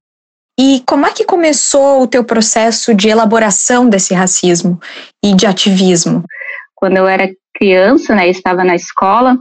E 0.59 0.83
como 0.87 1.07
é 1.07 1.13
que 1.13 1.25
começou 1.25 2.03
o 2.03 2.07
teu 2.07 2.25
processo 2.25 2.95
de 2.95 3.09
elaboração 3.09 3.89
desse 3.89 4.15
racismo 4.15 4.81
e 5.23 5.35
de 5.35 5.47
ativismo? 5.47 6.25
Quando 6.75 6.97
eu 6.97 7.07
era 7.07 7.31
criança, 7.55 8.15
né, 8.15 8.29
estava 8.29 8.65
na 8.65 8.75
escola, 8.75 9.39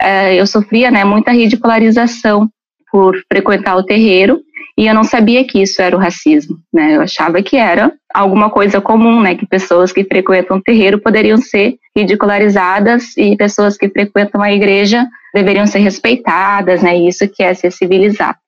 eh, 0.00 0.36
eu 0.36 0.46
sofria, 0.46 0.90
né, 0.90 1.04
muita 1.04 1.32
ridicularização 1.32 2.48
por 2.92 3.16
frequentar 3.26 3.74
o 3.76 3.82
terreiro 3.82 4.42
e 4.76 4.86
eu 4.86 4.94
não 4.94 5.04
sabia 5.04 5.44
que 5.44 5.60
isso 5.60 5.82
era 5.82 5.96
o 5.96 5.98
racismo, 5.98 6.58
né? 6.72 6.96
Eu 6.96 7.02
achava 7.02 7.42
que 7.42 7.56
era 7.56 7.92
alguma 8.12 8.50
coisa 8.50 8.80
comum, 8.80 9.20
né? 9.20 9.34
Que 9.34 9.46
pessoas 9.46 9.92
que 9.92 10.04
frequentam 10.04 10.58
o 10.58 10.62
terreiro 10.62 10.98
poderiam 10.98 11.38
ser 11.38 11.76
ridicularizadas 11.96 13.16
e 13.16 13.36
pessoas 13.36 13.76
que 13.76 13.88
frequentam 13.88 14.42
a 14.42 14.52
igreja 14.52 15.06
deveriam 15.34 15.66
ser 15.66 15.80
respeitadas, 15.80 16.82
né? 16.82 16.96
Isso 16.96 17.28
que 17.28 17.42
é 17.42 17.52
ser 17.52 17.70
civilizado. 17.70 18.38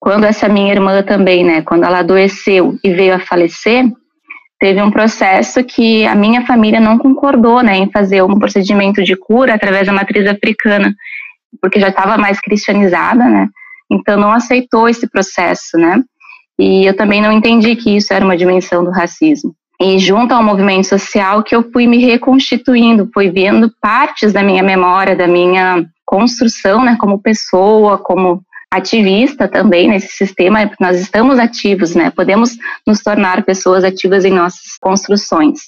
Quando 0.00 0.24
essa 0.24 0.48
minha 0.48 0.72
irmã 0.72 1.02
também, 1.02 1.44
né? 1.44 1.62
Quando 1.62 1.84
ela 1.84 1.98
adoeceu 1.98 2.78
e 2.82 2.92
veio 2.92 3.14
a 3.14 3.18
falecer, 3.18 3.84
teve 4.60 4.80
um 4.80 4.90
processo 4.90 5.64
que 5.64 6.06
a 6.06 6.14
minha 6.14 6.46
família 6.46 6.80
não 6.80 6.96
concordou, 6.96 7.60
né? 7.60 7.76
Em 7.76 7.90
fazer 7.90 8.22
um 8.22 8.38
procedimento 8.38 9.02
de 9.02 9.16
cura 9.16 9.54
através 9.54 9.86
da 9.86 9.92
matriz 9.92 10.28
africana, 10.28 10.94
porque 11.60 11.80
já 11.80 11.88
estava 11.88 12.16
mais 12.16 12.40
cristianizada, 12.40 13.24
né? 13.24 13.48
Então 13.90 14.18
não 14.18 14.32
aceitou 14.32 14.88
esse 14.88 15.08
processo, 15.08 15.76
né? 15.76 16.02
E 16.58 16.86
eu 16.86 16.96
também 16.96 17.20
não 17.20 17.32
entendi 17.32 17.76
que 17.76 17.96
isso 17.96 18.12
era 18.12 18.24
uma 18.24 18.36
dimensão 18.36 18.82
do 18.82 18.90
racismo. 18.90 19.54
E 19.80 19.98
junto 19.98 20.32
ao 20.32 20.42
movimento 20.42 20.86
social 20.86 21.42
que 21.42 21.54
eu 21.54 21.70
fui 21.70 21.86
me 21.86 21.98
reconstituindo, 21.98 23.10
fui 23.12 23.30
vendo 23.30 23.70
partes 23.80 24.32
da 24.32 24.42
minha 24.42 24.62
memória, 24.62 25.14
da 25.14 25.28
minha 25.28 25.84
construção, 26.04 26.82
né, 26.82 26.96
como 26.98 27.20
pessoa, 27.20 27.98
como 27.98 28.42
ativista 28.70 29.46
também 29.46 29.88
nesse 29.88 30.08
sistema, 30.08 30.70
nós 30.80 30.98
estamos 30.98 31.38
ativos, 31.38 31.94
né? 31.94 32.10
Podemos 32.10 32.56
nos 32.86 33.00
tornar 33.00 33.44
pessoas 33.44 33.84
ativas 33.84 34.24
em 34.24 34.32
nossas 34.32 34.76
construções. 34.80 35.58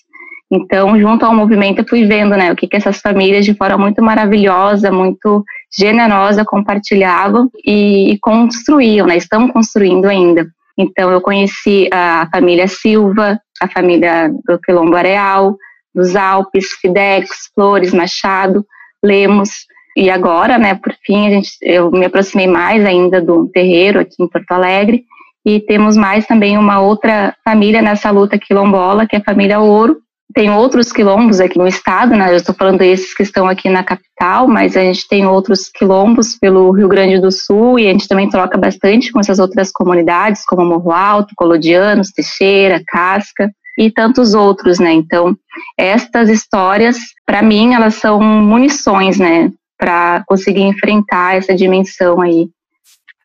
Então, 0.50 0.98
junto 0.98 1.26
ao 1.26 1.34
movimento, 1.34 1.80
eu 1.80 1.88
fui 1.88 2.06
vendo, 2.06 2.36
né, 2.36 2.50
o 2.50 2.56
que, 2.56 2.66
que 2.66 2.76
essas 2.76 3.00
famílias 3.00 3.44
de 3.44 3.54
forma 3.54 3.76
muito 3.76 4.02
maravilhosa, 4.02 4.90
muito 4.90 5.44
generosa, 5.76 6.44
compartilhavam 6.44 7.50
e, 7.64 8.12
e 8.12 8.18
construíam, 8.18 9.06
né? 9.06 9.16
Estão 9.16 9.48
construindo 9.48 10.06
ainda. 10.06 10.46
Então, 10.78 11.10
eu 11.10 11.20
conheci 11.20 11.88
a 11.92 12.28
família 12.32 12.66
Silva, 12.66 13.38
a 13.60 13.68
família 13.68 14.30
do 14.46 14.58
Quilombo 14.58 14.96
Areal, 14.96 15.56
dos 15.94 16.16
Alpes, 16.16 16.68
Fidex, 16.80 17.50
Flores, 17.54 17.92
Machado, 17.92 18.64
Lemos, 19.04 19.50
e 19.98 20.10
agora, 20.10 20.58
né, 20.58 20.76
por 20.76 20.94
fim, 21.04 21.26
a 21.26 21.30
gente, 21.30 21.50
eu 21.60 21.90
me 21.90 22.06
aproximei 22.06 22.46
mais 22.46 22.86
ainda 22.86 23.20
do 23.20 23.48
terreiro 23.48 23.98
aqui 23.98 24.14
em 24.20 24.28
Porto 24.28 24.52
Alegre, 24.52 25.02
e 25.44 25.58
temos 25.58 25.96
mais 25.96 26.24
também 26.24 26.56
uma 26.56 26.80
outra 26.80 27.34
família 27.44 27.82
nessa 27.82 28.10
luta 28.12 28.38
quilombola, 28.38 29.08
que 29.08 29.16
é 29.16 29.18
a 29.18 29.24
família 29.24 29.58
Ouro, 29.58 29.96
tem 30.38 30.52
outros 30.52 30.92
quilombos 30.92 31.40
aqui 31.40 31.58
no 31.58 31.66
estado, 31.66 32.14
né? 32.14 32.30
Eu 32.30 32.36
estou 32.36 32.54
falando 32.54 32.78
desses 32.78 33.12
que 33.12 33.24
estão 33.24 33.48
aqui 33.48 33.68
na 33.68 33.82
capital, 33.82 34.46
mas 34.46 34.76
a 34.76 34.80
gente 34.84 35.08
tem 35.08 35.26
outros 35.26 35.68
quilombos 35.68 36.38
pelo 36.38 36.70
Rio 36.70 36.86
Grande 36.86 37.20
do 37.20 37.32
Sul 37.32 37.76
e 37.76 37.88
a 37.88 37.90
gente 37.90 38.06
também 38.06 38.30
troca 38.30 38.56
bastante 38.56 39.10
com 39.10 39.18
essas 39.18 39.40
outras 39.40 39.72
comunidades, 39.72 40.44
como 40.44 40.64
Morro 40.64 40.92
Alto, 40.92 41.34
Colodianos, 41.36 42.12
Teixeira, 42.12 42.80
Casca 42.86 43.50
e 43.76 43.90
tantos 43.90 44.32
outros, 44.32 44.78
né? 44.78 44.92
Então, 44.92 45.36
estas 45.76 46.28
histórias, 46.28 46.96
para 47.26 47.42
mim, 47.42 47.74
elas 47.74 47.96
são 47.96 48.20
munições, 48.20 49.18
né? 49.18 49.50
Para 49.76 50.22
conseguir 50.24 50.62
enfrentar 50.62 51.34
essa 51.34 51.52
dimensão 51.52 52.20
aí. 52.20 52.48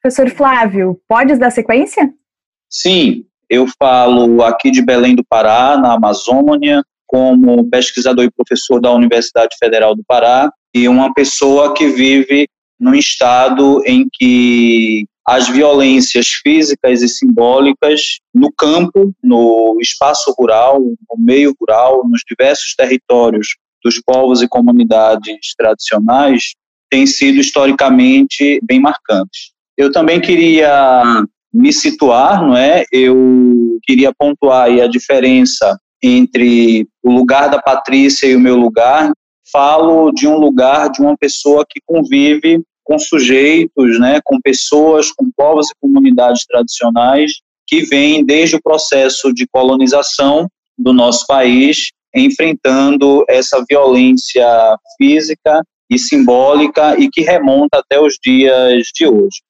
Professor 0.01 0.31
Flávio, 0.31 0.99
pode 1.07 1.35
dar 1.35 1.51
sequência? 1.51 2.11
Sim, 2.67 3.23
eu 3.47 3.67
falo 3.77 4.41
aqui 4.41 4.71
de 4.71 4.81
Belém 4.81 5.13
do 5.13 5.23
Pará, 5.23 5.77
na 5.77 5.93
Amazônia, 5.93 6.83
como 7.13 7.69
pesquisador 7.69 8.25
e 8.25 8.31
professor 8.31 8.81
da 8.81 8.91
Universidade 8.91 9.55
Federal 9.59 9.95
do 9.95 10.03
Pará 10.03 10.51
e 10.73 10.87
uma 10.87 11.13
pessoa 11.13 11.71
que 11.75 11.85
vive 11.85 12.47
num 12.79 12.95
estado 12.95 13.83
em 13.85 14.07
que 14.11 15.05
as 15.27 15.47
violências 15.47 16.29
físicas 16.29 17.03
e 17.03 17.07
simbólicas 17.07 18.17
no 18.33 18.51
campo, 18.51 19.13
no 19.23 19.77
espaço 19.79 20.33
rural, 20.35 20.79
no 20.81 21.23
meio 21.23 21.55
rural, 21.61 22.01
nos 22.09 22.21
diversos 22.27 22.73
territórios 22.75 23.49
dos 23.83 24.01
povos 24.03 24.41
e 24.41 24.47
comunidades 24.47 25.53
tradicionais, 25.55 26.55
têm 26.89 27.05
sido 27.05 27.39
historicamente 27.39 28.59
bem 28.63 28.79
marcantes. 28.79 29.51
Eu 29.77 29.91
também 29.91 30.19
queria 30.19 31.23
me 31.53 31.71
situar, 31.71 32.41
não 32.41 32.57
é? 32.57 32.85
Eu 32.91 33.77
queria 33.83 34.11
pontuar 34.17 34.71
a 34.71 34.87
diferença 34.87 35.77
entre 36.03 36.85
o 37.01 37.09
lugar 37.09 37.49
da 37.49 37.61
Patrícia 37.61 38.27
e 38.27 38.35
o 38.35 38.39
meu 38.39 38.57
lugar, 38.57 39.13
falo 39.51 40.11
de 40.11 40.27
um 40.27 40.37
lugar 40.37 40.91
de 40.91 41.01
uma 41.01 41.17
pessoa 41.17 41.65
que 41.67 41.79
convive 41.85 42.61
com 42.83 42.99
sujeitos, 42.99 43.97
né, 43.99 44.19
com 44.23 44.41
pessoas, 44.41 45.09
com 45.11 45.31
povos 45.35 45.69
e 45.69 45.75
comunidades 45.79 46.45
tradicionais 46.45 47.31
que 47.65 47.81
vêm 47.81 48.25
desde 48.25 48.57
o 48.57 48.61
processo 48.61 49.33
de 49.33 49.47
colonização 49.47 50.47
do 50.77 50.91
nosso 50.91 51.25
país, 51.25 51.91
enfrentando 52.13 53.23
essa 53.29 53.63
violência 53.67 54.45
física 54.97 55.63
e 55.89 55.97
simbólica 55.97 56.99
e 56.99 57.09
que 57.09 57.21
remonta 57.21 57.79
até 57.79 57.99
os 57.99 58.17
dias 58.21 58.87
de 58.93 59.07
hoje. 59.07 59.41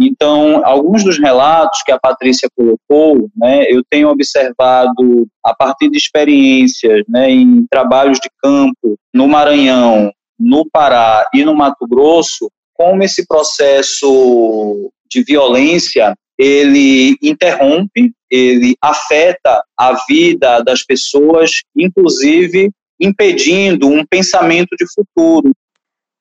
Então, 0.00 0.64
alguns 0.64 1.04
dos 1.04 1.18
relatos 1.18 1.82
que 1.82 1.92
a 1.92 2.00
Patrícia 2.00 2.48
colocou, 2.56 3.28
né, 3.36 3.66
eu 3.68 3.82
tenho 3.90 4.08
observado 4.08 5.28
a 5.44 5.54
partir 5.54 5.90
de 5.90 5.98
experiências 5.98 7.02
né, 7.06 7.30
em 7.30 7.66
trabalhos 7.70 8.18
de 8.18 8.30
campo 8.42 8.96
no 9.12 9.28
Maranhão, 9.28 10.10
no 10.38 10.64
Pará 10.72 11.28
e 11.34 11.44
no 11.44 11.54
Mato 11.54 11.86
Grosso, 11.86 12.50
como 12.72 13.02
esse 13.02 13.26
processo 13.26 14.90
de 15.06 15.22
violência 15.22 16.14
ele 16.38 17.18
interrompe, 17.22 18.12
ele 18.30 18.74
afeta 18.80 19.62
a 19.78 19.92
vida 20.08 20.62
das 20.62 20.82
pessoas, 20.82 21.50
inclusive 21.76 22.70
impedindo 22.98 23.86
um 23.86 24.04
pensamento 24.06 24.74
de 24.78 24.86
futuro. 24.94 25.50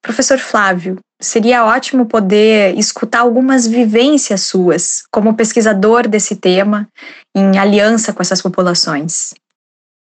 Professor 0.02 0.40
Flávio, 0.40 0.98
seria 1.20 1.66
ótimo 1.66 2.06
poder 2.06 2.78
escutar 2.78 3.20
algumas 3.20 3.68
vivências 3.68 4.44
suas 4.44 5.04
como 5.12 5.36
pesquisador 5.36 6.08
desse 6.08 6.36
tema, 6.36 6.88
em 7.36 7.58
aliança 7.58 8.14
com 8.14 8.22
essas 8.22 8.42
populações. 8.42 9.34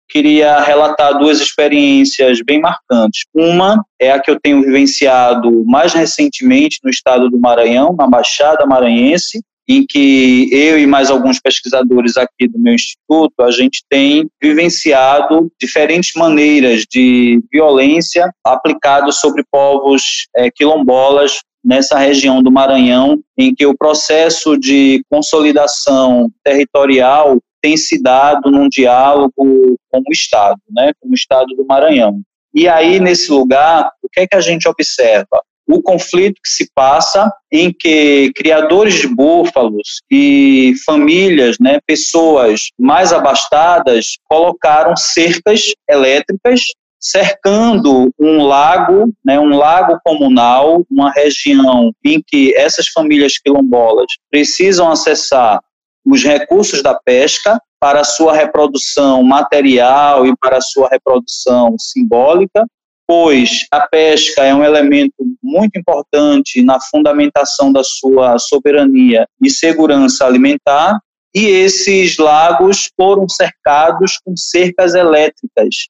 Queria 0.09 0.61
relatar 0.61 1.17
duas 1.17 1.39
experiências 1.41 2.39
bem 2.45 2.61
marcantes. 2.61 3.23
Uma 3.33 3.83
é 3.99 4.11
a 4.11 4.19
que 4.19 4.29
eu 4.29 4.39
tenho 4.39 4.61
vivenciado 4.61 5.65
mais 5.65 5.91
recentemente 5.93 6.79
no 6.83 6.89
estado 6.89 7.29
do 7.29 7.39
Maranhão, 7.39 7.95
na 7.97 8.07
Baixada 8.07 8.65
Maranhense, 8.65 9.41
em 9.67 9.85
que 9.87 10.49
eu 10.51 10.77
e 10.77 10.85
mais 10.85 11.09
alguns 11.09 11.39
pesquisadores 11.39 12.17
aqui 12.17 12.47
do 12.47 12.59
meu 12.59 12.73
instituto, 12.73 13.33
a 13.41 13.51
gente 13.51 13.83
tem 13.89 14.27
vivenciado 14.41 15.49
diferentes 15.59 16.11
maneiras 16.15 16.85
de 16.89 17.41
violência 17.51 18.29
aplicadas 18.45 19.19
sobre 19.19 19.43
povos 19.49 20.27
é, 20.35 20.49
quilombolas 20.51 21.39
nessa 21.63 21.97
região 21.97 22.43
do 22.43 22.51
Maranhão, 22.51 23.21
em 23.37 23.55
que 23.55 23.65
o 23.65 23.77
processo 23.77 24.57
de 24.57 25.01
consolidação 25.09 26.29
territorial 26.43 27.37
tem 27.61 27.77
se 27.77 28.01
dado 28.01 28.51
num 28.51 28.67
diálogo 28.67 29.31
com 29.89 29.99
o 29.99 30.11
Estado, 30.11 30.59
né, 30.69 30.91
com 30.99 31.09
o 31.09 31.13
Estado 31.13 31.55
do 31.55 31.65
Maranhão. 31.65 32.19
E 32.53 32.67
aí, 32.67 32.99
nesse 32.99 33.31
lugar, 33.31 33.89
o 34.03 34.09
que 34.11 34.19
é 34.19 34.27
que 34.27 34.35
a 34.35 34.41
gente 34.41 34.67
observa? 34.67 35.41
O 35.67 35.81
conflito 35.81 36.35
que 36.43 36.49
se 36.49 36.69
passa 36.75 37.31
em 37.51 37.71
que 37.71 38.31
criadores 38.35 38.95
de 38.95 39.07
búfalos 39.07 40.01
e 40.11 40.73
famílias, 40.85 41.57
né, 41.59 41.79
pessoas 41.85 42.69
mais 42.77 43.13
abastadas, 43.13 44.17
colocaram 44.29 44.95
cercas 44.95 45.73
elétricas 45.89 46.61
cercando 46.99 48.09
um 48.17 48.43
lago, 48.43 49.13
né, 49.25 49.37
um 49.37 49.49
lago 49.49 49.99
comunal, 50.05 50.85
uma 50.89 51.11
região 51.11 51.91
em 52.03 52.23
que 52.25 52.55
essas 52.55 52.87
famílias 52.87 53.37
quilombolas 53.37 54.07
precisam 54.31 54.89
acessar 54.89 55.59
os 56.05 56.23
recursos 56.23 56.81
da 56.81 56.93
pesca 56.93 57.59
para 57.79 58.05
sua 58.05 58.33
reprodução 58.33 59.21
material 59.21 60.25
e 60.25 60.33
para 60.37 60.61
sua 60.61 60.87
reprodução 60.87 61.75
simbólica, 61.77 62.65
pois 63.05 63.67
a 63.69 63.85
pesca 63.87 64.43
é 64.43 64.55
um 64.55 64.63
elemento 64.63 65.13
muito 65.53 65.79
importante 65.79 66.61
na 66.63 66.79
fundamentação 66.81 67.71
da 67.71 67.83
sua 67.83 68.39
soberania 68.39 69.27
e 69.41 69.49
segurança 69.49 70.25
alimentar, 70.25 70.99
e 71.35 71.45
esses 71.45 72.17
lagos 72.17 72.89
foram 72.95 73.27
cercados 73.29 74.19
com 74.23 74.35
cercas 74.35 74.93
elétricas 74.93 75.87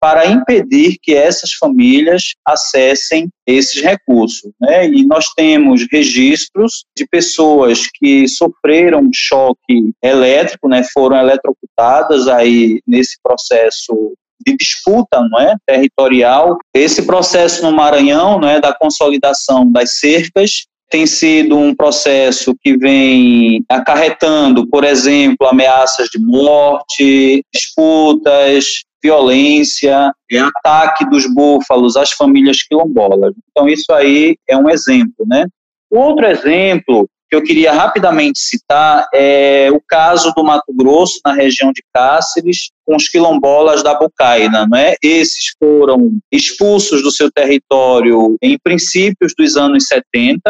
para 0.00 0.26
impedir 0.26 0.98
que 1.02 1.14
essas 1.14 1.54
famílias 1.54 2.34
acessem 2.46 3.30
esses 3.46 3.82
recursos. 3.82 4.52
Né? 4.60 4.86
E 4.86 5.06
nós 5.06 5.28
temos 5.34 5.86
registros 5.90 6.84
de 6.94 7.06
pessoas 7.06 7.88
que 7.94 8.28
sofreram 8.28 9.08
choque 9.14 9.94
elétrico, 10.02 10.68
né? 10.68 10.82
foram 10.92 11.16
eletrocutadas 11.16 12.28
aí 12.28 12.82
nesse 12.86 13.16
processo 13.22 14.14
de 14.46 14.56
disputa 14.56 15.20
não 15.30 15.40
é, 15.40 15.56
territorial. 15.66 16.58
Esse 16.74 17.02
processo 17.02 17.62
no 17.62 17.72
Maranhão 17.72 18.38
não 18.38 18.48
é, 18.48 18.60
da 18.60 18.74
consolidação 18.74 19.70
das 19.70 19.98
cercas 19.98 20.66
tem 20.90 21.06
sido 21.06 21.56
um 21.56 21.74
processo 21.74 22.54
que 22.62 22.76
vem 22.76 23.64
acarretando, 23.68 24.68
por 24.68 24.84
exemplo, 24.84 25.46
ameaças 25.46 26.08
de 26.08 26.20
morte, 26.20 27.42
disputas, 27.52 28.64
violência, 29.02 30.12
ataque 30.56 31.04
dos 31.10 31.26
búfalos 31.32 31.96
às 31.96 32.12
famílias 32.12 32.62
quilombolas. 32.62 33.34
Então, 33.50 33.68
isso 33.68 33.92
aí 33.92 34.36
é 34.48 34.56
um 34.56 34.70
exemplo, 34.70 35.26
né? 35.26 35.46
Outro 35.90 36.26
exemplo 36.26 37.08
que 37.28 37.36
eu 37.36 37.42
queria 37.42 37.72
rapidamente 37.72 38.38
citar 38.38 39.06
é 39.14 39.68
o 39.72 39.80
caso 39.80 40.32
do 40.34 40.44
Mato 40.44 40.72
Grosso, 40.72 41.20
na 41.24 41.32
região 41.32 41.72
de 41.72 41.82
Cáceres, 41.92 42.70
com 42.86 42.96
os 42.96 43.08
quilombolas 43.08 43.82
da 43.82 43.94
Bocaina. 43.94 44.66
Não 44.66 44.78
é? 44.78 44.94
Esses 45.02 45.54
foram 45.58 46.12
expulsos 46.30 47.02
do 47.02 47.10
seu 47.10 47.30
território 47.32 48.36
em 48.42 48.58
princípios 48.62 49.32
dos 49.36 49.56
anos 49.56 49.86
70, 49.86 50.40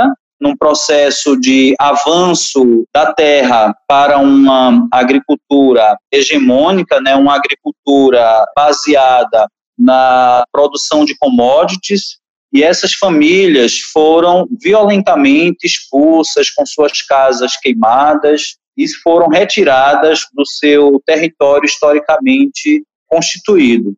num 0.40 0.56
processo 0.56 1.40
de 1.40 1.74
avanço 1.80 2.84
da 2.94 3.12
terra 3.14 3.74
para 3.88 4.18
uma 4.18 4.86
agricultura 4.92 5.96
hegemônica, 6.12 7.00
né, 7.00 7.14
uma 7.14 7.34
agricultura 7.34 8.44
baseada 8.54 9.46
na 9.78 10.44
produção 10.52 11.04
de 11.04 11.16
commodities, 11.18 12.18
e 12.54 12.62
essas 12.62 12.94
famílias 12.94 13.80
foram 13.80 14.46
violentamente 14.62 15.66
expulsas, 15.66 16.50
com 16.50 16.64
suas 16.64 17.02
casas 17.02 17.56
queimadas, 17.56 18.56
e 18.76 18.88
foram 19.02 19.28
retiradas 19.28 20.20
do 20.32 20.46
seu 20.46 21.02
território 21.04 21.66
historicamente 21.66 22.84
constituído. 23.08 23.96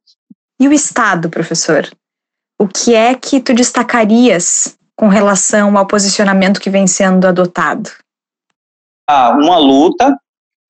E 0.58 0.66
o 0.66 0.72
Estado, 0.72 1.28
professor? 1.28 1.86
O 2.58 2.66
que 2.66 2.94
é 2.94 3.14
que 3.14 3.40
tu 3.40 3.52
destacarias 3.52 4.76
com 4.96 5.08
relação 5.08 5.76
ao 5.76 5.86
posicionamento 5.86 6.60
que 6.60 6.70
vem 6.70 6.86
sendo 6.86 7.26
adotado? 7.26 7.90
Há 9.06 9.30
uma 9.30 9.58
luta 9.58 10.16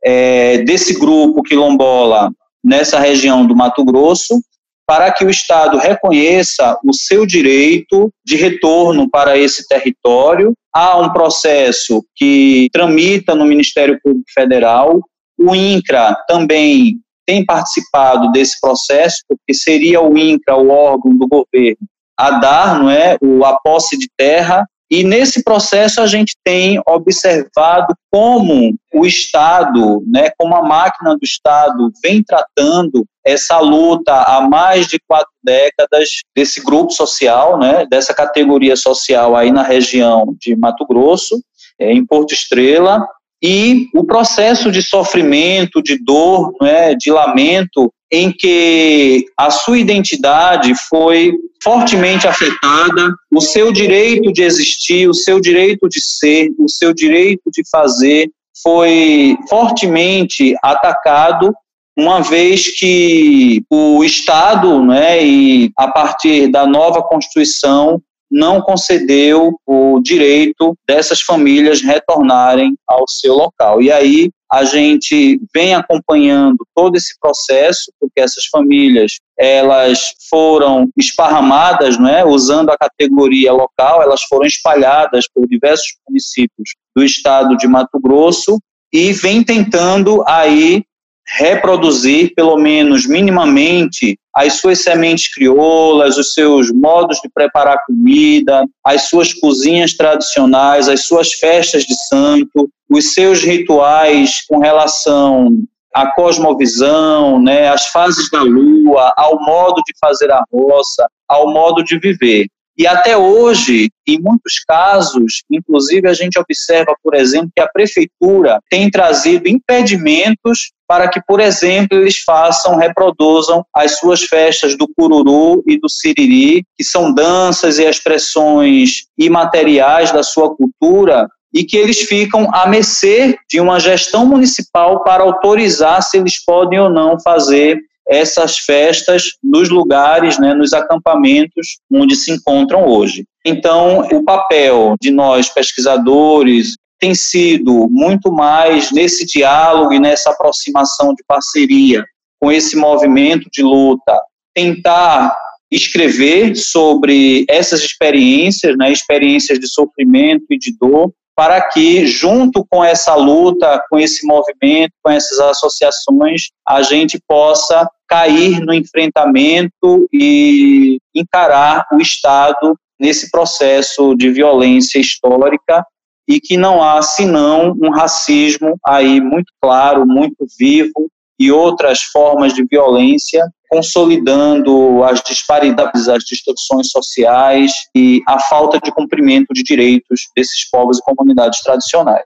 é, 0.05 0.59
desse 0.59 0.99
grupo 0.99 1.43
quilombola 1.43 2.31
nessa 2.65 2.99
região 2.99 3.47
do 3.47 3.55
Mato 3.55 3.85
Grosso 3.85 4.41
para 4.87 5.11
que 5.13 5.25
o 5.25 5.31
Estado 5.31 5.79
reconheça 5.79 6.79
o 6.85 6.95
seu 6.95 7.27
direito 7.27 8.11
de 8.25 8.37
retorno 8.37 9.11
para 9.11 9.37
esse 9.37 9.67
território. 9.67 10.53
Há 10.73 10.99
um 10.99 11.13
processo 11.13 12.05
que 12.15 12.69
tramita 12.73 13.35
no 13.35 13.45
Ministério 13.45 13.99
Público 14.03 14.31
Federal. 14.33 15.01
O 15.39 15.55
INCRA 15.55 16.17
também 16.29 17.01
tem 17.27 17.45
participado 17.45 18.31
desse 18.31 18.61
processo, 18.61 19.19
porque 19.29 19.53
seria 19.53 20.01
o 20.01 20.17
INCRA 20.17 20.57
o 20.57 20.69
órgão 20.69 21.17
do 21.17 21.27
governo 21.27 21.79
a 22.19 22.31
dar, 22.31 22.79
não 22.79 22.89
é, 22.89 23.19
o, 23.21 23.45
a 23.45 23.59
posse 23.61 23.99
de 23.99 24.09
terra 24.17 24.65
e 24.91 25.03
nesse 25.03 25.43
processo 25.43 26.01
a 26.01 26.07
gente 26.07 26.37
tem 26.45 26.81
observado 26.87 27.95
como 28.11 28.77
o 28.95 29.05
Estado, 29.05 30.03
né, 30.07 30.31
como 30.39 30.55
a 30.55 30.63
máquina 30.63 31.15
do 31.17 31.25
Estado 31.25 31.91
vem 32.03 32.23
tratando 32.23 33.05
essa 33.25 33.59
luta 33.59 34.13
há 34.23 34.41
mais 34.41 34.87
de 34.87 34.99
quatro 35.07 35.33
décadas 35.43 36.09
desse 36.35 36.63
grupo 36.63 36.93
social, 36.93 37.59
né, 37.59 37.85
dessa 37.91 38.15
categoria 38.15 38.77
social 38.77 39.35
aí 39.35 39.51
na 39.51 39.63
região 39.63 40.35
de 40.41 40.55
Mato 40.55 40.87
Grosso, 40.87 41.43
é, 41.79 41.93
em 41.93 42.07
Porto 42.07 42.33
Estrela, 42.33 43.05
e 43.43 43.89
o 43.95 44.05
processo 44.05 44.71
de 44.71 44.83
sofrimento, 44.83 45.83
de 45.83 46.03
dor, 46.03 46.55
né, 46.61 46.95
de 46.95 47.11
lamento, 47.11 47.93
em 48.13 48.33
que 48.33 49.25
a 49.39 49.51
sua 49.51 49.79
identidade 49.79 50.73
foi 50.89 51.33
fortemente 51.63 52.27
afetada, 52.27 53.13
o 53.33 53.41
seu 53.41 53.73
direito 53.73 54.33
de 54.33 54.43
existir, 54.43 55.09
o 55.09 55.15
seu 55.15 55.41
direito 55.41 55.89
de 55.89 56.01
ser, 56.01 56.51
o 56.59 56.69
seu 56.69 56.95
direito 56.95 57.43
de 57.53 57.63
fazer 57.71 58.31
foi 58.63 59.37
fortemente 59.49 60.55
atacado 60.63 61.53
uma 61.99 62.21
vez 62.21 62.79
que 62.79 63.65
o 63.71 64.05
Estado, 64.05 64.85
né, 64.85 65.25
e 65.25 65.71
a 65.79 65.89
partir 65.89 66.49
da 66.49 66.67
nova 66.67 67.03
Constituição, 67.03 68.01
não 68.31 68.61
concedeu 68.61 69.55
o 69.67 70.01
direito 70.01 70.77
dessas 70.87 71.23
famílias 71.23 71.81
retornarem 71.81 72.75
ao 72.87 73.09
seu 73.09 73.35
local. 73.35 73.81
E 73.81 73.91
aí 73.91 74.31
a 74.53 74.65
gente 74.65 75.41
vem 75.55 75.75
acompanhando 75.75 76.65
todo 76.75 76.97
esse 76.97 77.19
processo, 77.21 77.93
porque 78.01 78.21
essas 78.21 78.47
famílias 78.47 79.19
elas 79.39 80.13
foram 80.31 80.89
esparramadas, 80.97 81.99
não 81.99 82.09
é? 82.09 82.25
usando 82.25 82.71
a 82.71 82.79
categoria 82.79 83.53
local, 83.53 84.03
elas 84.03 84.23
foram 84.23 84.47
espalhadas 84.47 85.27
por 85.33 85.47
diversos 85.47 85.97
municípios 86.09 86.75
do 86.97 87.05
estado 87.05 87.57
de 87.57 87.67
Mato 87.67 87.99
Grosso 88.01 88.59
e 88.93 89.13
vem 89.13 89.43
tentando 89.43 90.23
aí 90.27 90.85
reproduzir, 91.29 92.33
pelo 92.35 92.57
menos 92.57 93.07
minimamente, 93.07 94.19
as 94.35 94.55
suas 94.55 94.83
sementes 94.83 95.33
crioulas, 95.33 96.17
os 96.17 96.33
seus 96.33 96.71
modos 96.71 97.19
de 97.23 97.29
preparar 97.33 97.79
comida, 97.87 98.65
as 98.85 99.09
suas 99.09 99.33
cozinhas 99.33 99.95
tradicionais, 99.95 100.89
as 100.89 101.07
suas 101.07 101.33
festas 101.33 101.85
de 101.85 101.95
santo, 102.09 102.69
os 102.89 103.15
seus 103.15 103.43
rituais 103.43 104.45
com 104.49 104.59
relação 104.59 105.49
à 105.95 106.13
cosmovisão, 106.13 107.41
né, 107.41 107.69
às 107.69 107.87
fases 107.87 108.31
da 108.31 108.43
lua, 108.43 109.13
ao 109.17 109.43
modo 109.43 109.83
de 109.87 109.95
fazer 109.99 110.31
a 110.31 110.43
roça, 110.53 111.09
ao 111.27 111.51
modo 111.51 111.83
de 111.83 111.99
viver. 111.99 112.47
E 112.79 112.87
até 112.87 113.17
hoje, 113.17 113.89
em 114.07 114.21
muitos 114.21 114.59
casos, 114.67 115.43
inclusive 115.51 116.07
a 116.09 116.13
gente 116.13 116.39
observa, 116.39 116.95
por 117.03 117.15
exemplo, 117.15 117.51
que 117.55 117.63
a 117.63 117.69
prefeitura 117.69 118.61
tem 118.71 118.91
trazido 118.91 119.49
impedimentos 119.49 120.73
para 120.87 121.09
que, 121.09 121.21
por 121.27 121.41
exemplo, 121.41 121.99
eles 121.99 122.19
façam, 122.19 122.77
reproduzam 122.77 123.65
as 123.75 123.99
suas 123.99 124.23
festas 124.23 124.77
do 124.77 124.87
cururu 124.97 125.63
e 125.67 125.81
do 125.81 125.89
siriri, 125.89 126.65
que 126.77 126.85
são 126.85 127.13
danças 127.13 127.79
e 127.79 127.85
expressões 127.85 129.07
imateriais 129.19 130.13
da 130.13 130.23
sua 130.23 130.55
cultura, 130.55 131.27
e 131.53 131.65
que 131.65 131.77
eles 131.77 132.03
ficam 132.03 132.49
a 132.55 132.69
mercê 132.69 133.37
de 133.49 133.59
uma 133.59 133.81
gestão 133.81 134.27
municipal 134.27 135.03
para 135.03 135.23
autorizar 135.23 136.03
se 136.03 136.19
eles 136.19 136.45
podem 136.45 136.79
ou 136.79 136.91
não 136.91 137.19
fazer 137.19 137.81
essas 138.09 138.59
festas 138.59 139.33
nos 139.43 139.69
lugares, 139.69 140.39
né, 140.39 140.55
nos 140.55 140.73
acampamentos 140.73 141.79
onde 141.91 142.15
se 142.15 142.31
encontram 142.31 142.87
hoje. 142.87 143.25
Então, 143.45 144.07
o 144.13 144.25
papel 144.25 144.95
de 145.01 145.11
nós 145.11 145.49
pesquisadores 145.49 146.75
tem 146.99 147.15
sido 147.15 147.89
muito 147.91 148.33
mais 148.33 148.91
nesse 148.91 149.27
diálogo 149.27 149.93
e 149.93 150.01
nessa 150.01 150.31
aproximação 150.31 151.13
de 151.15 151.23
parceria 151.27 152.05
com 152.41 152.51
esse 152.51 152.77
movimento 152.77 153.49
de 153.53 153.63
luta, 153.63 154.19
tentar 154.55 155.37
escrever 155.71 156.55
sobre 156.55 157.45
essas 157.49 157.81
experiências, 157.81 158.77
né, 158.77 158.91
experiências 158.93 159.59
de 159.59 159.69
sofrimento 159.69 160.45
e 160.51 160.59
de 160.59 160.77
dor, 160.79 161.13
para 161.37 161.61
que, 161.61 162.07
junto 162.07 162.65
com 162.69 162.83
essa 162.83 163.15
luta, 163.15 163.83
com 163.91 163.99
esse 163.99 164.27
movimento, 164.27 164.93
com 165.05 165.11
essas 165.11 165.39
associações, 165.39 166.49
a 166.67 166.81
gente 166.83 167.21
possa 167.29 167.87
cair 168.09 168.61
no 168.61 168.73
enfrentamento 168.73 170.09
e 170.11 170.99
encarar 171.15 171.87
o 171.93 171.99
Estado 171.99 172.75
nesse 172.99 173.31
processo 173.31 174.15
de 174.15 174.31
violência 174.31 174.99
histórica 174.99 175.85
e 176.27 176.41
que 176.41 176.57
não 176.57 176.83
há 176.83 177.03
senão 177.03 177.77
um 177.81 177.91
racismo 177.91 178.79
aí 178.85 179.21
muito 179.21 179.53
claro, 179.61 180.07
muito 180.07 180.47
vivo 180.59 181.11
e 181.39 181.53
outras 181.53 182.01
formas 182.03 182.55
de 182.55 182.65
violência 182.65 183.45
consolidando 183.69 185.03
as 185.05 185.23
disparidades, 185.23 186.09
as 186.09 186.25
distorções 186.25 186.91
sociais 186.91 187.73
e 187.95 188.23
a 188.27 188.39
falta 188.39 188.79
de 188.81 188.93
cumprimento 188.93 189.53
de 189.53 189.63
direitos 189.63 190.29
desses 190.37 190.69
povos 190.71 190.99
e 190.99 191.03
comunidades 191.03 191.61
tradicionais. 191.63 192.25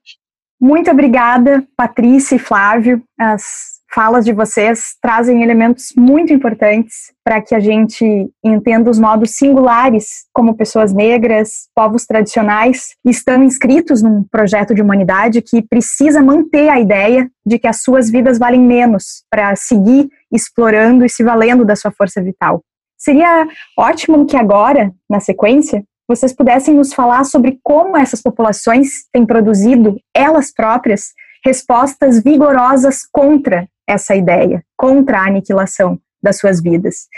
Muito 0.60 0.90
obrigada, 0.90 1.66
Patrícia 1.76 2.36
e 2.36 2.38
Flávio. 2.38 3.02
As 3.18 3.69
falas 3.92 4.24
de 4.24 4.32
vocês 4.32 4.94
trazem 5.02 5.42
elementos 5.42 5.92
muito 5.96 6.32
importantes 6.32 7.12
para 7.24 7.40
que 7.40 7.54
a 7.54 7.60
gente 7.60 8.30
entenda 8.42 8.88
os 8.88 8.98
modos 8.98 9.32
singulares 9.32 10.26
como 10.32 10.56
pessoas 10.56 10.92
negras, 10.92 11.68
povos 11.74 12.06
tradicionais, 12.06 12.94
estão 13.04 13.42
inscritos 13.42 14.00
num 14.02 14.22
projeto 14.24 14.74
de 14.74 14.82
humanidade 14.82 15.42
que 15.42 15.62
precisa 15.62 16.22
manter 16.22 16.68
a 16.68 16.78
ideia 16.78 17.28
de 17.44 17.58
que 17.58 17.66
as 17.66 17.82
suas 17.82 18.10
vidas 18.10 18.38
valem 18.38 18.60
menos 18.60 19.24
para 19.28 19.56
seguir 19.56 20.08
explorando 20.32 21.04
e 21.04 21.08
se 21.08 21.24
valendo 21.24 21.64
da 21.64 21.74
sua 21.74 21.90
força 21.90 22.22
vital. 22.22 22.62
Seria 22.96 23.46
ótimo 23.76 24.26
que 24.26 24.36
agora, 24.36 24.92
na 25.08 25.20
sequência, 25.20 25.82
vocês 26.06 26.32
pudessem 26.32 26.74
nos 26.74 26.92
falar 26.92 27.24
sobre 27.24 27.58
como 27.62 27.96
essas 27.96 28.20
populações 28.20 29.06
têm 29.12 29.24
produzido, 29.24 29.96
elas 30.14 30.52
próprias, 30.52 31.12
respostas 31.44 32.22
vigorosas 32.22 33.06
contra 33.10 33.66
essa 33.90 34.14
ideia, 34.14 34.62
contra 34.76 35.18
a 35.18 35.26
aniquilação 35.26 35.98
das 36.22 36.38
suas 36.38 36.60
vidas. 36.62 37.08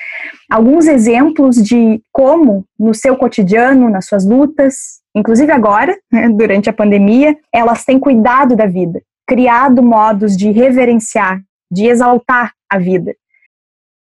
Alguns 0.51 0.87
exemplos 0.87 1.57
de 1.57 2.01
como, 2.13 2.65
no 2.79 2.95
seu 2.95 3.17
cotidiano, 3.17 3.91
nas 3.91 4.07
suas 4.07 4.25
lutas, 4.25 5.01
inclusive 5.15 5.51
agora, 5.53 5.97
né, 6.11 6.29
durante 6.29 6.71
a 6.71 6.73
pandemia, 6.73 7.37
elas 7.53 7.85
têm 7.85 7.99
cuidado 7.99 8.55
da 8.57 8.67
vida, 8.67 9.03
criado 9.27 9.83
modos 9.83 10.37
de 10.37 10.51
reverenciar, 10.51 11.41
de 11.71 11.87
exaltar 11.87 12.53
a 12.71 12.79
vida 12.79 13.15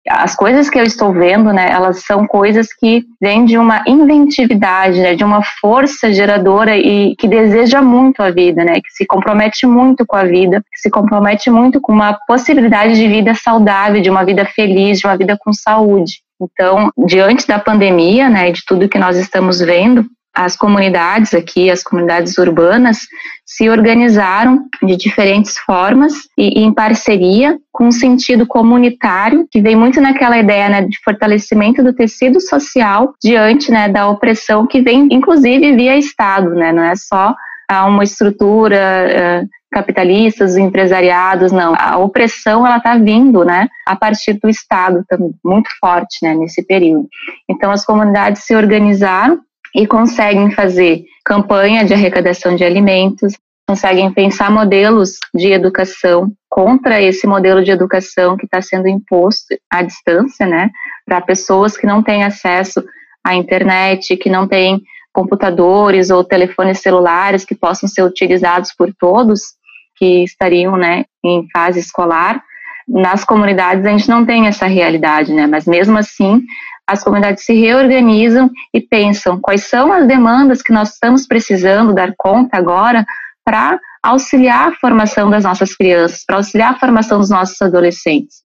as 0.08 0.34
coisas 0.34 0.68
que 0.68 0.78
eu 0.78 0.84
estou 0.84 1.12
vendo, 1.12 1.52
né, 1.52 1.66
elas 1.70 2.04
são 2.04 2.26
coisas 2.26 2.72
que 2.72 3.04
vêm 3.20 3.44
de 3.44 3.56
uma 3.56 3.82
inventividade, 3.86 5.00
né, 5.00 5.14
de 5.14 5.24
uma 5.24 5.42
força 5.60 6.12
geradora 6.12 6.76
e 6.76 7.16
que 7.16 7.26
deseja 7.26 7.80
muito 7.80 8.22
a 8.22 8.30
vida, 8.30 8.64
né, 8.64 8.74
que 8.74 8.90
se 8.90 9.06
compromete 9.06 9.66
muito 9.66 10.04
com 10.06 10.16
a 10.16 10.24
vida, 10.24 10.62
que 10.70 10.78
se 10.78 10.90
compromete 10.90 11.50
muito 11.50 11.80
com 11.80 11.92
uma 11.92 12.18
possibilidade 12.26 12.94
de 12.94 13.08
vida 13.08 13.34
saudável, 13.34 14.02
de 14.02 14.10
uma 14.10 14.24
vida 14.24 14.44
feliz, 14.44 14.98
de 14.98 15.06
uma 15.06 15.16
vida 15.16 15.38
com 15.40 15.52
saúde. 15.52 16.22
Então, 16.40 16.90
diante 17.06 17.46
da 17.46 17.58
pandemia, 17.58 18.28
né, 18.28 18.50
de 18.50 18.62
tudo 18.66 18.88
que 18.88 18.98
nós 18.98 19.16
estamos 19.16 19.60
vendo, 19.60 20.04
as 20.34 20.56
comunidades 20.56 21.32
aqui, 21.32 21.70
as 21.70 21.82
comunidades 21.82 22.36
urbanas, 22.38 22.98
se 23.46 23.70
organizaram 23.70 24.64
de 24.82 24.96
diferentes 24.96 25.56
formas 25.58 26.12
e, 26.36 26.60
e 26.60 26.64
em 26.64 26.72
parceria 26.72 27.58
com 27.70 27.86
um 27.86 27.92
sentido 27.92 28.46
comunitário, 28.46 29.46
que 29.50 29.60
vem 29.60 29.76
muito 29.76 30.00
naquela 30.00 30.38
ideia 30.38 30.68
né, 30.68 30.82
de 30.82 30.98
fortalecimento 31.04 31.82
do 31.82 31.92
tecido 31.92 32.40
social 32.40 33.14
diante 33.22 33.70
né, 33.70 33.88
da 33.88 34.08
opressão 34.08 34.66
que 34.66 34.80
vem, 34.80 35.08
inclusive, 35.10 35.76
via 35.76 35.96
Estado, 35.96 36.50
né, 36.50 36.72
não 36.72 36.82
é 36.82 36.96
só 36.96 37.34
ah, 37.68 37.86
uma 37.86 38.04
estrutura 38.04 39.42
uh, 39.42 39.48
capitalista, 39.72 40.44
os 40.44 40.56
empresariados, 40.56 41.50
não. 41.50 41.74
A 41.76 41.98
opressão 41.98 42.66
ela 42.66 42.76
está 42.76 42.96
vindo, 42.96 43.44
né, 43.44 43.68
a 43.86 43.96
partir 43.96 44.34
do 44.34 44.48
Estado 44.48 45.04
muito 45.44 45.68
forte, 45.80 46.18
né, 46.22 46.34
nesse 46.34 46.64
período. 46.64 47.08
Então 47.48 47.70
as 47.70 47.84
comunidades 47.84 48.44
se 48.44 48.54
organizaram 48.54 49.40
e 49.74 49.86
conseguem 49.86 50.50
fazer 50.50 51.04
campanha 51.24 51.84
de 51.84 51.92
arrecadação 51.92 52.54
de 52.54 52.64
alimentos, 52.64 53.34
conseguem 53.66 54.12
pensar 54.12 54.50
modelos 54.50 55.18
de 55.34 55.50
educação 55.50 56.30
contra 56.48 57.02
esse 57.02 57.26
modelo 57.26 57.64
de 57.64 57.70
educação 57.70 58.36
que 58.36 58.44
está 58.44 58.62
sendo 58.62 58.86
imposto 58.86 59.56
à 59.70 59.82
distância, 59.82 60.46
né, 60.46 60.70
para 61.04 61.20
pessoas 61.20 61.76
que 61.76 61.86
não 61.86 62.02
têm 62.02 62.22
acesso 62.24 62.84
à 63.24 63.34
internet, 63.34 64.16
que 64.16 64.30
não 64.30 64.46
têm 64.46 64.82
computadores 65.12 66.10
ou 66.10 66.22
telefones 66.22 66.80
celulares 66.80 67.44
que 67.44 67.54
possam 67.54 67.88
ser 67.88 68.02
utilizados 68.02 68.72
por 68.76 68.92
todos 68.94 69.54
que 69.96 70.24
estariam, 70.24 70.76
né, 70.76 71.04
em 71.24 71.46
fase 71.52 71.80
escolar. 71.80 72.42
Nas 72.86 73.24
comunidades 73.24 73.86
a 73.86 73.90
gente 73.90 74.08
não 74.08 74.26
tem 74.26 74.46
essa 74.46 74.66
realidade, 74.66 75.32
né, 75.32 75.46
mas 75.46 75.66
mesmo 75.66 75.96
assim 75.96 76.42
as 76.86 77.02
comunidades 77.02 77.44
se 77.44 77.54
reorganizam 77.54 78.50
e 78.72 78.80
pensam 78.80 79.40
quais 79.40 79.64
são 79.64 79.92
as 79.92 80.06
demandas 80.06 80.62
que 80.62 80.72
nós 80.72 80.92
estamos 80.92 81.26
precisando 81.26 81.94
dar 81.94 82.12
conta 82.16 82.56
agora 82.56 83.04
para 83.44 83.78
auxiliar 84.02 84.68
a 84.68 84.74
formação 84.74 85.30
das 85.30 85.44
nossas 85.44 85.74
crianças, 85.74 86.24
para 86.26 86.36
auxiliar 86.36 86.74
a 86.74 86.78
formação 86.78 87.18
dos 87.18 87.30
nossos 87.30 87.60
adolescentes. 87.60 88.42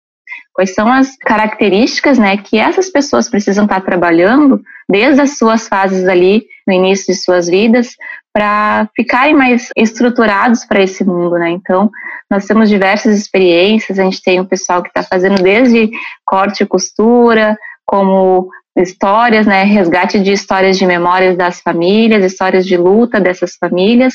Quais 0.53 0.75
são 0.75 0.91
as 0.91 1.17
características 1.19 2.19
né, 2.19 2.37
que 2.37 2.59
essas 2.59 2.91
pessoas 2.91 3.29
precisam 3.29 3.65
estar 3.65 3.81
trabalhando 3.81 4.61
desde 4.89 5.21
as 5.21 5.39
suas 5.39 5.69
fases 5.69 6.07
ali, 6.07 6.47
no 6.67 6.75
início 6.75 7.13
de 7.13 7.21
suas 7.21 7.47
vidas, 7.47 7.91
para 8.33 8.89
ficarem 8.95 9.35
mais 9.35 9.71
estruturados 9.77 10.65
para 10.65 10.83
esse 10.83 11.05
mundo, 11.05 11.37
né? 11.37 11.51
Então, 11.51 11.91
nós 12.31 12.45
temos 12.45 12.69
diversas 12.69 13.17
experiências, 13.19 13.99
a 13.99 14.03
gente 14.03 14.23
tem 14.23 14.41
o 14.41 14.47
pessoal 14.47 14.83
que 14.83 14.89
está 14.89 15.03
fazendo 15.03 15.43
desde 15.43 15.91
corte 16.25 16.63
e 16.63 16.67
costura, 16.67 17.57
como 17.87 18.49
histórias, 18.77 19.47
né, 19.47 19.63
resgate 19.65 20.21
de 20.21 20.33
histórias 20.33 20.77
de 20.77 20.85
memórias 20.85 21.37
das 21.37 21.61
famílias, 21.61 22.25
histórias 22.25 22.67
de 22.67 22.77
luta 22.77 23.19
dessas 23.19 23.57
famílias, 23.57 24.13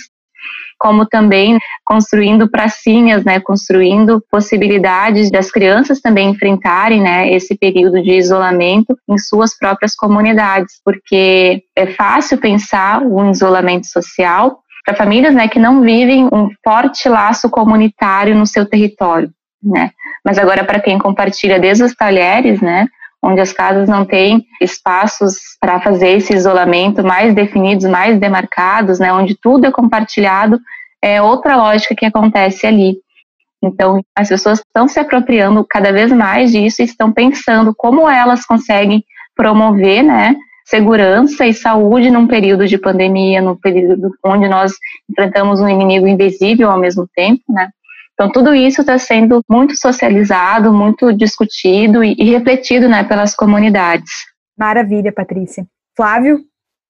como 0.80 1.06
também 1.06 1.60
construindo 1.86 2.50
pracinhas, 2.50 3.24
né, 3.24 3.40
construindo 3.40 4.24
possibilidades 4.32 5.32
das 5.32 5.52
crianças 5.52 6.00
também 6.00 6.30
enfrentarem, 6.30 7.02
né, 7.02 7.32
esse 7.32 7.56
período 7.56 8.02
de 8.02 8.12
isolamento 8.14 8.98
em 9.10 9.18
suas 9.18 9.58
próprias 9.58 9.96
comunidades, 9.96 10.80
porque 10.84 11.64
é 11.76 11.88
fácil 11.88 12.38
pensar 12.38 13.02
um 13.02 13.32
isolamento 13.32 13.88
social 13.88 14.60
para 14.84 14.96
famílias, 14.96 15.34
né, 15.34 15.48
que 15.48 15.60
não 15.60 15.82
vivem 15.82 16.28
um 16.32 16.50
forte 16.64 17.08
laço 17.08 17.50
comunitário 17.50 18.36
no 18.36 18.48
seu 18.48 18.68
território, 18.68 19.30
né, 19.64 19.92
mas 20.26 20.38
agora 20.38 20.64
para 20.64 20.80
quem 20.80 20.98
compartilha 20.98 21.60
desde 21.60 21.84
os 21.84 21.96
talheres, 21.96 22.60
né, 22.62 22.88
onde 23.24 23.40
as 23.40 23.54
casas 23.54 23.88
não 23.88 24.06
têm 24.06 24.46
espaços 24.62 25.36
para 25.60 25.80
fazer 25.80 26.10
esse 26.18 26.34
isolamento 26.34 27.04
mais 27.04 27.36
definidos, 27.36 27.86
mais 27.86 28.20
demarcados, 28.20 29.00
né, 29.00 29.14
onde 29.14 29.36
tudo 29.36 29.66
é 29.66 29.72
compartilhado, 29.72 30.60
é 31.02 31.22
outra 31.22 31.56
lógica 31.56 31.96
que 31.96 32.06
acontece 32.06 32.66
ali. 32.66 32.98
Então, 33.64 34.02
as 34.16 34.30
pessoas 34.30 34.60
estão 34.60 34.88
se 34.88 35.00
apropriando 35.00 35.64
cada 35.70 35.92
vez 35.92 36.12
mais 36.12 36.52
disso 36.52 36.82
e 36.82 36.86
estão 36.86 37.12
pensando 37.12 37.74
como 37.76 38.10
elas 38.10 38.44
conseguem 38.46 39.04
promover, 39.36 40.04
né, 40.04 40.36
segurança 40.66 41.46
e 41.46 41.54
saúde 41.54 42.10
num 42.10 42.26
período 42.26 42.66
de 42.66 42.78
pandemia, 42.78 43.42
num 43.42 43.56
período 43.56 44.12
onde 44.26 44.48
nós 44.48 44.72
enfrentamos 45.10 45.60
um 45.60 45.68
inimigo 45.68 46.08
invisível 46.08 46.72
ao 46.72 46.80
mesmo 46.80 47.08
tempo, 47.14 47.42
né? 47.50 47.70
Então, 48.22 48.32
tudo 48.32 48.54
isso 48.54 48.82
está 48.82 49.00
sendo 49.00 49.42
muito 49.50 49.76
socializado, 49.76 50.72
muito 50.72 51.12
discutido 51.12 52.04
e, 52.04 52.14
e 52.20 52.26
refletido 52.26 52.88
né, 52.88 53.04
pelas 53.04 53.36
comunidades. 53.36 54.12
Maravilha, 54.56 55.12
Patrícia. 55.12 55.66
Flávio? 55.98 56.40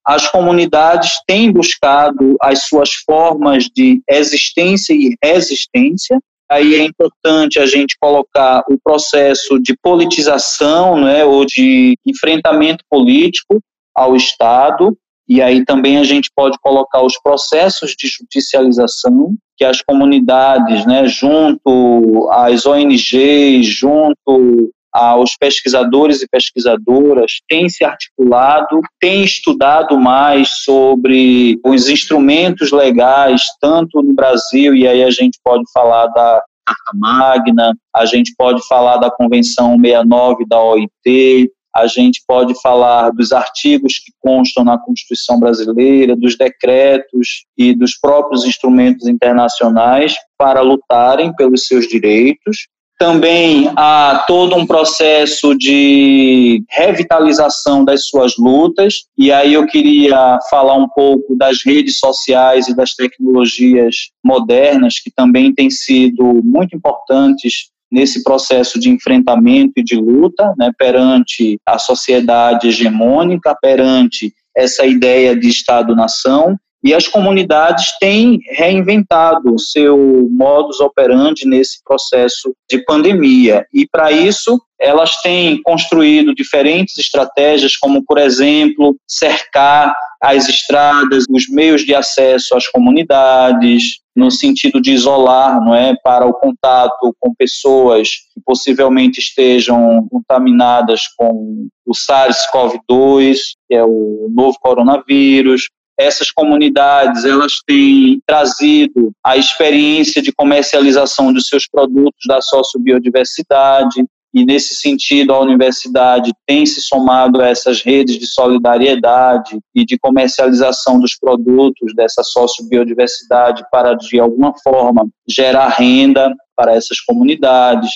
As 0.06 0.28
comunidades 0.28 1.12
têm 1.26 1.50
buscado 1.50 2.36
as 2.38 2.64
suas 2.66 2.92
formas 2.92 3.64
de 3.64 4.02
existência 4.10 4.92
e 4.92 5.16
resistência. 5.24 6.18
Aí 6.50 6.74
é 6.74 6.84
importante 6.84 7.58
a 7.58 7.64
gente 7.64 7.96
colocar 7.98 8.62
o 8.68 8.76
processo 8.84 9.58
de 9.58 9.74
politização 9.82 11.00
né, 11.00 11.24
ou 11.24 11.46
de 11.46 11.96
enfrentamento 12.04 12.84
político 12.90 13.58
ao 13.96 14.14
Estado, 14.14 14.94
e 15.26 15.40
aí 15.40 15.64
também 15.64 15.96
a 15.96 16.04
gente 16.04 16.30
pode 16.36 16.58
colocar 16.60 17.00
os 17.00 17.18
processos 17.22 17.94
de 17.96 18.06
judicialização 18.06 19.34
que 19.62 19.64
as 19.64 19.80
comunidades, 19.80 20.84
né, 20.86 21.06
junto 21.06 22.28
às 22.32 22.66
ONGs, 22.66 23.64
junto 23.64 24.72
aos 24.92 25.36
pesquisadores 25.36 26.20
e 26.20 26.28
pesquisadoras, 26.28 27.40
têm 27.48 27.68
se 27.68 27.84
articulado, 27.84 28.80
têm 29.00 29.22
estudado 29.22 29.96
mais 29.96 30.48
sobre 30.64 31.60
os 31.64 31.88
instrumentos 31.88 32.72
legais, 32.72 33.42
tanto 33.60 34.02
no 34.02 34.12
Brasil, 34.12 34.74
e 34.74 34.88
aí 34.88 35.04
a 35.04 35.10
gente 35.10 35.38
pode 35.44 35.62
falar 35.72 36.08
da 36.08 36.42
Carta 36.66 36.92
Magna, 36.94 37.72
a 37.94 38.04
gente 38.04 38.34
pode 38.36 38.66
falar 38.66 38.96
da 38.96 39.12
Convenção 39.12 39.78
69 39.80 40.44
da 40.44 40.60
OIT, 40.60 41.52
a 41.74 41.86
gente 41.86 42.22
pode 42.26 42.60
falar 42.60 43.10
dos 43.10 43.32
artigos 43.32 43.98
que 43.98 44.12
constam 44.20 44.62
na 44.64 44.78
Constituição 44.78 45.40
brasileira, 45.40 46.14
dos 46.14 46.36
decretos 46.36 47.46
e 47.56 47.74
dos 47.74 47.98
próprios 47.98 48.44
instrumentos 48.44 49.08
internacionais 49.08 50.14
para 50.36 50.60
lutarem 50.60 51.34
pelos 51.34 51.66
seus 51.66 51.88
direitos. 51.88 52.68
Também 52.98 53.68
há 53.74 54.22
todo 54.28 54.54
um 54.54 54.64
processo 54.64 55.56
de 55.56 56.62
revitalização 56.70 57.84
das 57.84 58.06
suas 58.06 58.34
lutas, 58.38 59.06
e 59.18 59.32
aí 59.32 59.54
eu 59.54 59.66
queria 59.66 60.38
falar 60.48 60.76
um 60.76 60.88
pouco 60.88 61.34
das 61.34 61.64
redes 61.64 61.98
sociais 61.98 62.68
e 62.68 62.76
das 62.76 62.94
tecnologias 62.94 64.10
modernas, 64.24 65.00
que 65.02 65.10
também 65.10 65.52
têm 65.52 65.68
sido 65.68 66.42
muito 66.44 66.76
importantes 66.76 67.71
nesse 67.92 68.24
processo 68.24 68.80
de 68.80 68.88
enfrentamento 68.88 69.74
e 69.76 69.84
de 69.84 69.96
luta 69.96 70.54
né, 70.56 70.70
perante 70.78 71.58
a 71.66 71.78
sociedade 71.78 72.68
hegemônica, 72.68 73.54
perante 73.60 74.32
essa 74.56 74.86
ideia 74.86 75.36
de 75.36 75.48
Estado-nação, 75.48 76.56
e 76.84 76.92
as 76.92 77.06
comunidades 77.06 77.96
têm 78.00 78.40
reinventado 78.50 79.54
o 79.54 79.58
seu 79.58 80.28
modus 80.30 80.80
operandi 80.80 81.46
nesse 81.46 81.80
processo 81.84 82.52
de 82.68 82.84
pandemia. 82.84 83.64
E, 83.72 83.86
para 83.86 84.10
isso, 84.10 84.60
elas 84.80 85.20
têm 85.22 85.62
construído 85.62 86.34
diferentes 86.34 86.98
estratégias, 86.98 87.76
como, 87.76 88.04
por 88.04 88.18
exemplo, 88.18 88.96
cercar 89.06 89.94
as 90.22 90.48
estradas, 90.48 91.24
os 91.28 91.48
meios 91.48 91.82
de 91.82 91.92
acesso 91.92 92.56
às 92.56 92.68
comunidades, 92.68 94.00
no 94.14 94.30
sentido 94.30 94.80
de 94.80 94.92
isolar, 94.92 95.60
não 95.64 95.74
é, 95.74 95.96
para 96.04 96.24
o 96.24 96.32
contato 96.32 97.14
com 97.18 97.34
pessoas 97.34 98.08
que 98.32 98.40
possivelmente 98.44 99.18
estejam 99.18 100.06
contaminadas 100.08 101.08
com 101.16 101.66
o 101.84 101.92
SARS-CoV-2, 101.92 103.36
que 103.68 103.74
é 103.74 103.82
o 103.82 104.28
novo 104.32 104.56
coronavírus. 104.60 105.68
Essas 105.98 106.30
comunidades, 106.30 107.24
elas 107.24 107.54
têm 107.66 108.20
trazido 108.24 109.10
a 109.24 109.36
experiência 109.36 110.22
de 110.22 110.32
comercialização 110.32 111.32
dos 111.32 111.48
seus 111.48 111.66
produtos 111.68 112.22
da 112.28 112.40
sociobiodiversidade, 112.40 114.04
e 114.34 114.44
nesse 114.44 114.74
sentido 114.74 115.32
a 115.32 115.40
universidade 115.40 116.32
tem 116.46 116.64
se 116.64 116.80
somado 116.80 117.40
a 117.40 117.48
essas 117.48 117.82
redes 117.82 118.18
de 118.18 118.26
solidariedade 118.26 119.58
e 119.74 119.84
de 119.84 119.98
comercialização 119.98 120.98
dos 120.98 121.16
produtos 121.18 121.94
dessa 121.94 122.22
sociobiodiversidade 122.22 123.64
para 123.70 123.94
de 123.94 124.18
alguma 124.18 124.54
forma 124.62 125.06
gerar 125.28 125.68
renda 125.68 126.34
para 126.56 126.74
essas 126.74 127.00
comunidades. 127.00 127.90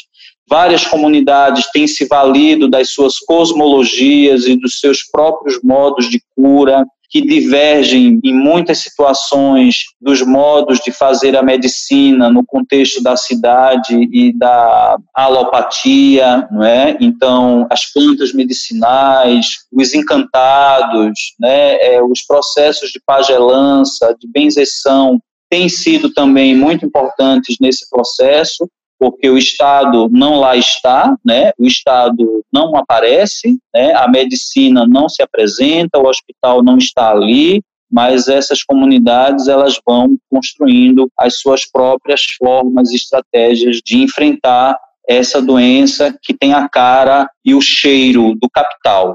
Várias 0.48 0.86
comunidades 0.86 1.70
têm 1.72 1.86
se 1.86 2.06
valido 2.06 2.68
das 2.68 2.90
suas 2.90 3.18
cosmologias 3.18 4.46
e 4.46 4.56
dos 4.56 4.78
seus 4.78 5.02
próprios 5.10 5.58
modos 5.62 6.08
de 6.08 6.20
cura 6.36 6.84
que 7.08 7.20
divergem 7.20 8.20
em 8.22 8.34
muitas 8.34 8.78
situações 8.78 9.76
dos 10.00 10.22
modos 10.22 10.80
de 10.80 10.92
fazer 10.92 11.36
a 11.36 11.42
medicina 11.42 12.28
no 12.28 12.44
contexto 12.44 13.02
da 13.02 13.16
cidade 13.16 14.08
e 14.12 14.36
da 14.36 14.96
alopatia, 15.14 16.48
não 16.50 16.64
é? 16.64 16.96
Então, 17.00 17.66
as 17.70 17.90
plantas 17.92 18.32
medicinais, 18.32 19.46
os 19.72 19.94
encantados, 19.94 21.34
né, 21.40 21.76
é, 21.76 22.02
os 22.02 22.22
processos 22.22 22.90
de 22.90 23.00
pagelança, 23.04 24.14
de 24.18 24.28
benzeção, 24.30 25.18
têm 25.50 25.68
sido 25.68 26.12
também 26.12 26.54
muito 26.54 26.84
importantes 26.84 27.56
nesse 27.60 27.88
processo 27.88 28.68
porque 28.98 29.28
o 29.28 29.38
Estado 29.38 30.08
não 30.10 30.40
lá 30.40 30.56
está, 30.56 31.14
né? 31.24 31.52
o 31.58 31.66
Estado 31.66 32.44
não 32.52 32.76
aparece, 32.76 33.58
né? 33.74 33.94
a 33.94 34.08
medicina 34.08 34.86
não 34.86 35.08
se 35.08 35.22
apresenta, 35.22 35.98
o 35.98 36.06
hospital 36.06 36.62
não 36.62 36.78
está 36.78 37.10
ali, 37.10 37.62
mas 37.90 38.28
essas 38.28 38.62
comunidades 38.62 39.48
elas 39.48 39.78
vão 39.86 40.16
construindo 40.30 41.08
as 41.16 41.38
suas 41.38 41.70
próprias 41.70 42.22
formas 42.38 42.90
e 42.90 42.96
estratégias 42.96 43.80
de 43.84 43.98
enfrentar 44.02 44.78
essa 45.08 45.40
doença 45.40 46.16
que 46.20 46.34
tem 46.34 46.52
a 46.52 46.68
cara 46.68 47.30
e 47.44 47.54
o 47.54 47.60
cheiro 47.60 48.34
do 48.34 48.50
capital. 48.50 49.14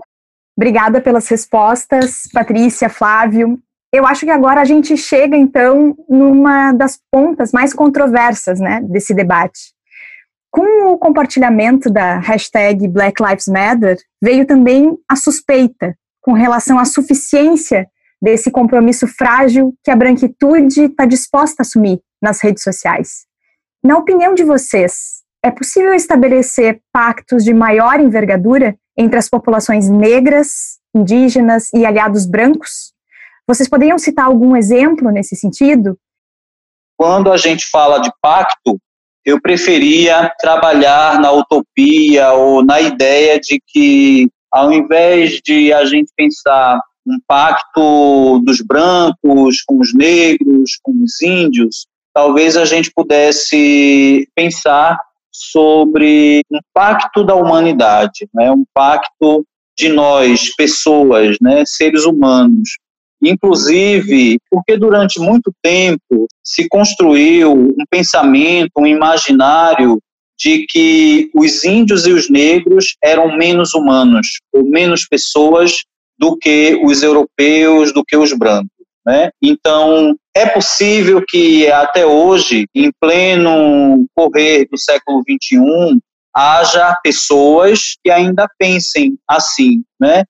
Obrigada 0.56 1.02
pelas 1.02 1.28
respostas, 1.28 2.24
Patrícia, 2.32 2.89
Flávio. 2.89 3.60
Eu 3.93 4.06
acho 4.06 4.25
que 4.25 4.32
agora 4.32 4.62
a 4.62 4.65
gente 4.65 4.95
chega, 4.95 5.36
então, 5.36 5.95
numa 6.08 6.71
das 6.71 6.97
pontas 7.12 7.51
mais 7.51 7.73
controversas 7.73 8.60
né, 8.60 8.82
desse 8.84 9.13
debate. 9.13 9.73
Com 10.49 10.93
o 10.93 10.97
compartilhamento 10.97 11.89
da 11.89 12.17
hashtag 12.19 12.88
Black 12.88 13.21
Lives 13.21 13.47
Matter, 13.47 13.97
veio 14.21 14.45
também 14.45 14.97
a 15.10 15.15
suspeita 15.15 15.95
com 16.21 16.34
relação 16.34 16.80
à 16.80 16.86
suficiência 16.86 17.88
desse 18.21 18.51
compromisso 18.51 19.08
frágil 19.08 19.73
que 19.84 19.89
a 19.89 19.95
branquitude 19.95 20.84
está 20.84 21.06
disposta 21.06 21.62
a 21.62 21.63
assumir 21.63 21.99
nas 22.21 22.41
redes 22.41 22.63
sociais. 22.63 23.25
Na 23.84 23.97
opinião 23.97 24.36
de 24.36 24.43
vocês, 24.43 25.21
é 25.43 25.49
possível 25.49 25.93
estabelecer 25.93 26.82
pactos 26.93 27.43
de 27.43 27.54
maior 27.54 27.99
envergadura 27.99 28.77
entre 28.95 29.17
as 29.17 29.27
populações 29.27 29.89
negras, 29.89 30.77
indígenas 30.93 31.69
e 31.73 31.86
aliados 31.86 32.25
brancos? 32.27 32.93
Vocês 33.47 33.69
poderiam 33.69 33.97
citar 33.97 34.25
algum 34.25 34.56
exemplo 34.56 35.12
nesse 35.12 35.36
sentido? 35.36 35.97
Quando 36.97 37.32
a 37.32 37.38
gente 37.38 37.65
fala 37.69 37.99
de 37.99 38.12
pacto, 38.21 38.80
eu 39.25 39.41
preferia 39.41 40.32
trabalhar 40.39 41.19
na 41.19 41.32
utopia 41.32 42.34
ou 42.34 42.63
na 42.63 42.82
ideia 42.82 43.39
de 43.39 43.62
que, 43.67 44.30
ao 44.51 44.71
invés 44.71 45.41
de 45.43 45.73
a 45.73 45.86
gente 45.86 46.12
pensar 46.15 46.80
um 47.06 47.19
pacto 47.27 48.39
dos 48.43 48.62
brancos 48.62 49.62
com 49.65 49.80
os 49.80 49.93
negros, 49.93 50.80
com 50.84 50.91
os 51.04 51.21
índios, 51.21 51.88
talvez 52.13 52.58
a 52.58 52.65
gente 52.65 52.91
pudesse 52.93 54.27
pensar 54.36 54.99
sobre 55.32 56.41
um 56.51 56.60
pacto 56.73 57.23
da 57.23 57.36
humanidade, 57.36 58.27
né, 58.34 58.51
um 58.51 58.63
pacto 58.73 59.45
de 59.77 59.89
nós, 59.89 60.54
pessoas, 60.56 61.38
né, 61.41 61.63
seres 61.65 62.06
humanos. 62.06 62.77
Inclusive, 63.22 64.38
porque 64.50 64.78
durante 64.78 65.20
muito 65.20 65.54
tempo 65.62 66.28
se 66.44 66.68
construiu 66.68 67.54
um 67.54 67.86
pensamento, 67.90 68.72
um 68.78 68.88
imaginário 68.88 70.00
de 70.40 70.66
que 70.68 71.30
os 71.36 71.64
índios 71.64 72.08
e 72.08 72.12
os 72.12 72.30
negros 72.30 72.96
eram 73.04 73.38
menos 73.38 73.76
humanos, 73.76 74.40
ou 74.52 74.64
menos 74.64 75.08
pessoas 75.08 75.84
do 76.18 76.36
que 76.36 76.80
os 76.84 77.04
europeus, 77.04 77.94
do 77.94 78.04
que 78.04 78.18
os 78.18 78.34
brancos. 78.34 78.70
Né? 79.06 79.30
Então, 79.42 80.16
é 80.36 80.46
possível 80.48 81.24
que 81.28 81.72
até 81.72 82.06
hoje, 82.06 82.66
em 82.74 82.92
pleno 83.00 84.06
correr 84.16 84.68
do 84.72 84.78
século 84.78 85.22
XXI, 85.22 86.00
haja 86.36 86.96
pessoas 87.04 87.98
que 88.04 88.10
ainda 88.10 88.48
pensem 88.58 89.18
assim, 89.28 89.84
né? 90.00 90.24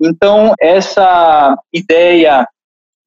Então, 0.00 0.54
essa 0.60 1.56
ideia 1.72 2.46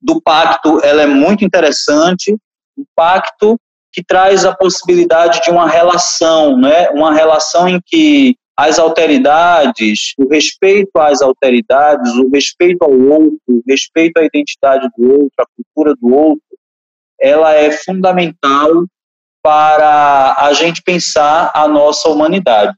do 0.02 0.22
pacto, 0.22 0.80
ela 0.84 1.04
é 1.04 1.08
muito 1.08 1.46
interessante, 1.46 2.36
um 2.78 2.84
pacto 2.96 3.58
que 3.94 4.04
traz 4.04 4.46
a 4.46 4.56
possibilidade 4.56 5.42
de 5.42 5.52
uma 5.52 5.70
relação, 5.70 6.58
né? 6.58 6.90
Uma 6.90 7.14
relação 7.14 7.68
em 7.68 7.80
que 7.86 8.36
as 8.58 8.80
alteridades, 8.80 10.14
o 10.18 10.28
respeito 10.28 10.98
às 10.98 11.22
alteridades, 11.22 12.14
o 12.14 12.30
respeito 12.30 12.84
ao 12.84 12.92
outro, 12.92 13.40
o 13.48 13.62
respeito 13.68 14.18
à 14.18 14.24
identidade 14.24 14.88
do 14.98 15.12
outro, 15.12 15.32
à 15.40 15.46
cultura 15.56 15.96
do 16.00 16.14
outro, 16.14 16.44
ela 17.20 17.54
é 17.54 17.72
fundamental 17.72 18.86
para 19.44 20.36
a 20.38 20.54
gente 20.54 20.82
pensar 20.84 21.52
a 21.54 21.68
nossa 21.68 22.08
humanidade. 22.10 22.76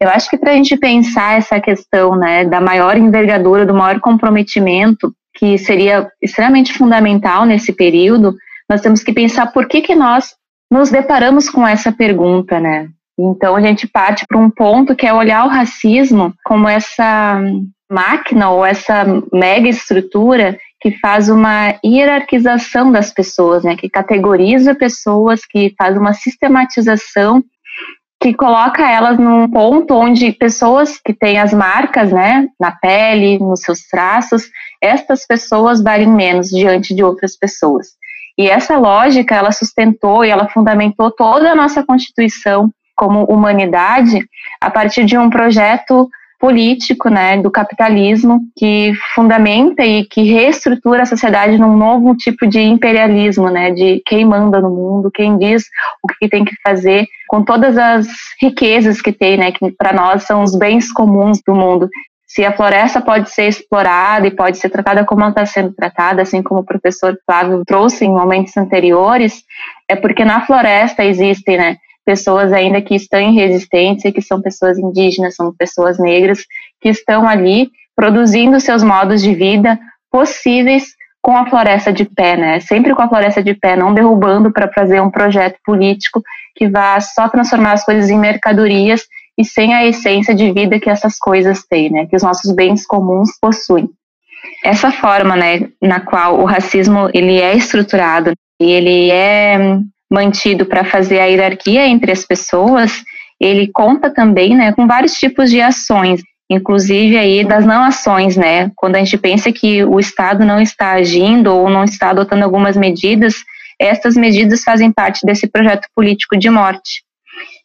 Eu 0.00 0.08
acho 0.10 0.28
que 0.28 0.36
para 0.36 0.52
a 0.52 0.54
gente 0.54 0.76
pensar 0.76 1.38
essa 1.38 1.60
questão 1.60 2.16
né, 2.16 2.44
da 2.44 2.60
maior 2.60 2.96
envergadura, 2.96 3.66
do 3.66 3.74
maior 3.74 4.00
comprometimento, 4.00 5.12
que 5.34 5.56
seria 5.56 6.10
extremamente 6.20 6.72
fundamental 6.72 7.46
nesse 7.46 7.72
período, 7.72 8.34
nós 8.68 8.80
temos 8.80 9.02
que 9.02 9.12
pensar 9.12 9.46
por 9.52 9.66
que, 9.66 9.80
que 9.80 9.94
nós 9.94 10.34
nos 10.70 10.90
deparamos 10.90 11.48
com 11.48 11.66
essa 11.66 11.90
pergunta, 11.90 12.60
né? 12.60 12.88
Então 13.18 13.56
a 13.56 13.60
gente 13.60 13.88
parte 13.88 14.24
para 14.28 14.38
um 14.38 14.50
ponto 14.50 14.94
que 14.94 15.06
é 15.06 15.12
olhar 15.12 15.44
o 15.44 15.48
racismo 15.48 16.32
como 16.44 16.68
essa 16.68 17.40
máquina 17.90 18.50
ou 18.50 18.64
essa 18.64 19.04
mega 19.32 19.68
estrutura 19.68 20.58
que 20.80 20.92
faz 20.98 21.28
uma 21.28 21.74
hierarquização 21.84 22.92
das 22.92 23.12
pessoas, 23.12 23.64
né, 23.64 23.74
que 23.74 23.88
categoriza 23.88 24.76
pessoas, 24.76 25.44
que 25.44 25.74
faz 25.76 25.96
uma 25.96 26.12
sistematização 26.12 27.42
que 28.20 28.34
coloca 28.34 28.88
elas 28.88 29.18
num 29.18 29.48
ponto 29.48 29.94
onde 29.94 30.32
pessoas 30.32 30.98
que 30.98 31.14
têm 31.14 31.38
as 31.38 31.52
marcas, 31.52 32.10
né, 32.10 32.48
na 32.58 32.72
pele, 32.72 33.38
nos 33.38 33.60
seus 33.60 33.86
traços, 33.86 34.50
estas 34.82 35.26
pessoas 35.26 35.80
valem 35.80 36.08
menos 36.08 36.48
diante 36.48 36.94
de 36.94 37.02
outras 37.02 37.36
pessoas. 37.36 37.88
E 38.36 38.48
essa 38.48 38.76
lógica, 38.76 39.34
ela 39.34 39.52
sustentou 39.52 40.24
e 40.24 40.30
ela 40.30 40.48
fundamentou 40.48 41.10
toda 41.10 41.50
a 41.50 41.54
nossa 41.54 41.84
Constituição 41.84 42.70
como 42.96 43.24
humanidade 43.24 44.20
a 44.60 44.70
partir 44.70 45.04
de 45.04 45.16
um 45.16 45.30
projeto 45.30 46.08
político, 46.38 47.08
né, 47.08 47.36
do 47.36 47.50
capitalismo 47.50 48.40
que 48.56 48.92
fundamenta 49.14 49.84
e 49.84 50.04
que 50.04 50.22
reestrutura 50.22 51.02
a 51.02 51.06
sociedade 51.06 51.58
num 51.58 51.76
novo 51.76 52.14
tipo 52.14 52.46
de 52.46 52.60
imperialismo, 52.60 53.50
né, 53.50 53.72
de 53.72 54.00
quem 54.06 54.24
manda 54.24 54.60
no 54.60 54.70
mundo, 54.70 55.10
quem 55.10 55.36
diz 55.36 55.64
o 56.02 56.06
que 56.06 56.28
tem 56.28 56.44
que 56.44 56.54
fazer, 56.62 57.06
com 57.28 57.42
todas 57.42 57.76
as 57.76 58.06
riquezas 58.40 59.02
que 59.02 59.12
tem, 59.12 59.36
né, 59.36 59.52
que 59.52 59.70
para 59.72 59.92
nós 59.92 60.22
são 60.22 60.42
os 60.42 60.56
bens 60.56 60.92
comuns 60.92 61.40
do 61.44 61.54
mundo. 61.54 61.88
Se 62.26 62.44
a 62.44 62.52
floresta 62.52 63.00
pode 63.00 63.30
ser 63.30 63.48
explorada 63.48 64.26
e 64.26 64.30
pode 64.30 64.58
ser 64.58 64.68
tratada 64.68 65.04
como 65.04 65.22
ela 65.22 65.30
está 65.30 65.46
sendo 65.46 65.72
tratada, 65.72 66.22
assim 66.22 66.42
como 66.42 66.60
o 66.60 66.64
professor 66.64 67.18
Flávio 67.26 67.62
trouxe 67.66 68.04
em 68.04 68.10
momentos 68.10 68.56
anteriores, 68.56 69.42
é 69.88 69.96
porque 69.96 70.24
na 70.24 70.44
floresta 70.46 71.04
existem, 71.04 71.56
né, 71.56 71.76
pessoas 72.08 72.54
ainda 72.54 72.80
que 72.80 72.94
estão 72.94 73.20
em 73.20 73.34
resistência, 73.34 74.10
que 74.10 74.22
são 74.22 74.40
pessoas 74.40 74.78
indígenas, 74.78 75.34
são 75.34 75.52
pessoas 75.52 75.98
negras, 75.98 76.38
que 76.80 76.88
estão 76.88 77.28
ali 77.28 77.70
produzindo 77.94 78.58
seus 78.60 78.82
modos 78.82 79.20
de 79.22 79.34
vida 79.34 79.78
possíveis 80.10 80.86
com 81.20 81.36
a 81.36 81.44
floresta 81.50 81.92
de 81.92 82.06
pé, 82.06 82.34
né? 82.34 82.60
Sempre 82.60 82.94
com 82.94 83.02
a 83.02 83.08
floresta 83.10 83.42
de 83.42 83.52
pé, 83.52 83.76
não 83.76 83.92
derrubando 83.92 84.50
para 84.50 84.72
fazer 84.72 85.02
um 85.02 85.10
projeto 85.10 85.58
político 85.62 86.22
que 86.56 86.66
vá 86.66 86.98
só 86.98 87.28
transformar 87.28 87.72
as 87.72 87.84
coisas 87.84 88.08
em 88.08 88.18
mercadorias 88.18 89.02
e 89.36 89.44
sem 89.44 89.74
a 89.74 89.84
essência 89.84 90.34
de 90.34 90.50
vida 90.50 90.80
que 90.80 90.88
essas 90.88 91.18
coisas 91.18 91.62
têm, 91.68 91.90
né? 91.90 92.06
Que 92.06 92.16
os 92.16 92.22
nossos 92.22 92.54
bens 92.54 92.86
comuns 92.86 93.32
possuem. 93.38 93.86
Essa 94.64 94.90
forma, 94.90 95.36
né, 95.36 95.68
na 95.82 96.00
qual 96.00 96.40
o 96.40 96.46
racismo 96.46 97.10
ele 97.12 97.38
é 97.38 97.54
estruturado 97.54 98.32
e 98.58 98.72
ele 98.72 99.10
é 99.10 99.58
mantido 100.10 100.64
para 100.64 100.84
fazer 100.84 101.20
a 101.20 101.26
hierarquia 101.26 101.86
entre 101.86 102.10
as 102.10 102.24
pessoas, 102.24 103.02
ele 103.40 103.70
conta 103.72 104.10
também, 104.10 104.56
né, 104.56 104.72
com 104.72 104.86
vários 104.86 105.14
tipos 105.14 105.50
de 105.50 105.60
ações, 105.60 106.22
inclusive 106.50 107.16
aí 107.16 107.44
das 107.44 107.64
não 107.64 107.84
ações, 107.84 108.36
né? 108.36 108.70
Quando 108.74 108.96
a 108.96 108.98
gente 108.98 109.18
pensa 109.18 109.52
que 109.52 109.84
o 109.84 110.00
Estado 110.00 110.44
não 110.44 110.60
está 110.60 110.92
agindo 110.92 111.54
ou 111.54 111.68
não 111.68 111.84
está 111.84 112.10
adotando 112.10 112.44
algumas 112.44 112.76
medidas, 112.76 113.34
estas 113.78 114.16
medidas 114.16 114.64
fazem 114.64 114.90
parte 114.90 115.24
desse 115.24 115.46
projeto 115.46 115.86
político 115.94 116.36
de 116.36 116.50
morte. 116.50 117.02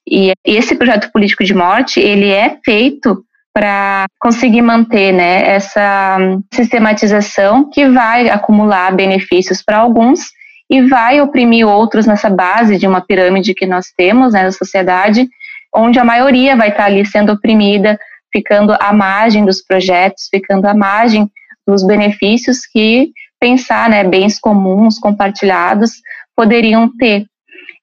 E 0.08 0.34
esse 0.46 0.76
projeto 0.76 1.12
político 1.12 1.44
de 1.44 1.54
morte, 1.54 2.00
ele 2.00 2.30
é 2.30 2.58
feito 2.64 3.24
para 3.54 4.06
conseguir 4.20 4.62
manter 4.62 5.14
né, 5.14 5.48
essa 5.48 6.18
sistematização 6.54 7.70
que 7.70 7.88
vai 7.88 8.30
acumular 8.30 8.94
benefícios 8.96 9.62
para 9.64 9.78
alguns 9.78 10.26
e 10.74 10.82
vai 10.82 11.22
oprimir 11.22 11.68
outros 11.68 12.08
nessa 12.08 12.32
base 12.32 12.80
de 12.80 12.88
uma 12.88 13.00
pirâmide 13.00 13.54
que 13.54 13.64
nós 13.64 13.94
temos 13.96 14.34
né, 14.34 14.42
na 14.42 14.52
sociedade, 14.52 15.30
onde 15.72 16.00
a 16.00 16.04
maioria 16.04 16.56
vai 16.56 16.70
estar 16.70 16.86
ali 16.86 17.06
sendo 17.06 17.32
oprimida, 17.32 18.00
ficando 18.32 18.76
à 18.80 18.92
margem 18.92 19.46
dos 19.46 19.62
projetos, 19.62 20.28
ficando 20.32 20.66
à 20.66 20.74
margem 20.74 21.30
dos 21.68 21.86
benefícios 21.86 22.66
que 22.66 23.12
pensar, 23.40 23.88
né, 23.88 24.04
bens 24.04 24.40
comuns 24.40 24.98
compartilhados 24.98 25.92
poderiam 26.36 26.90
ter. 26.98 27.28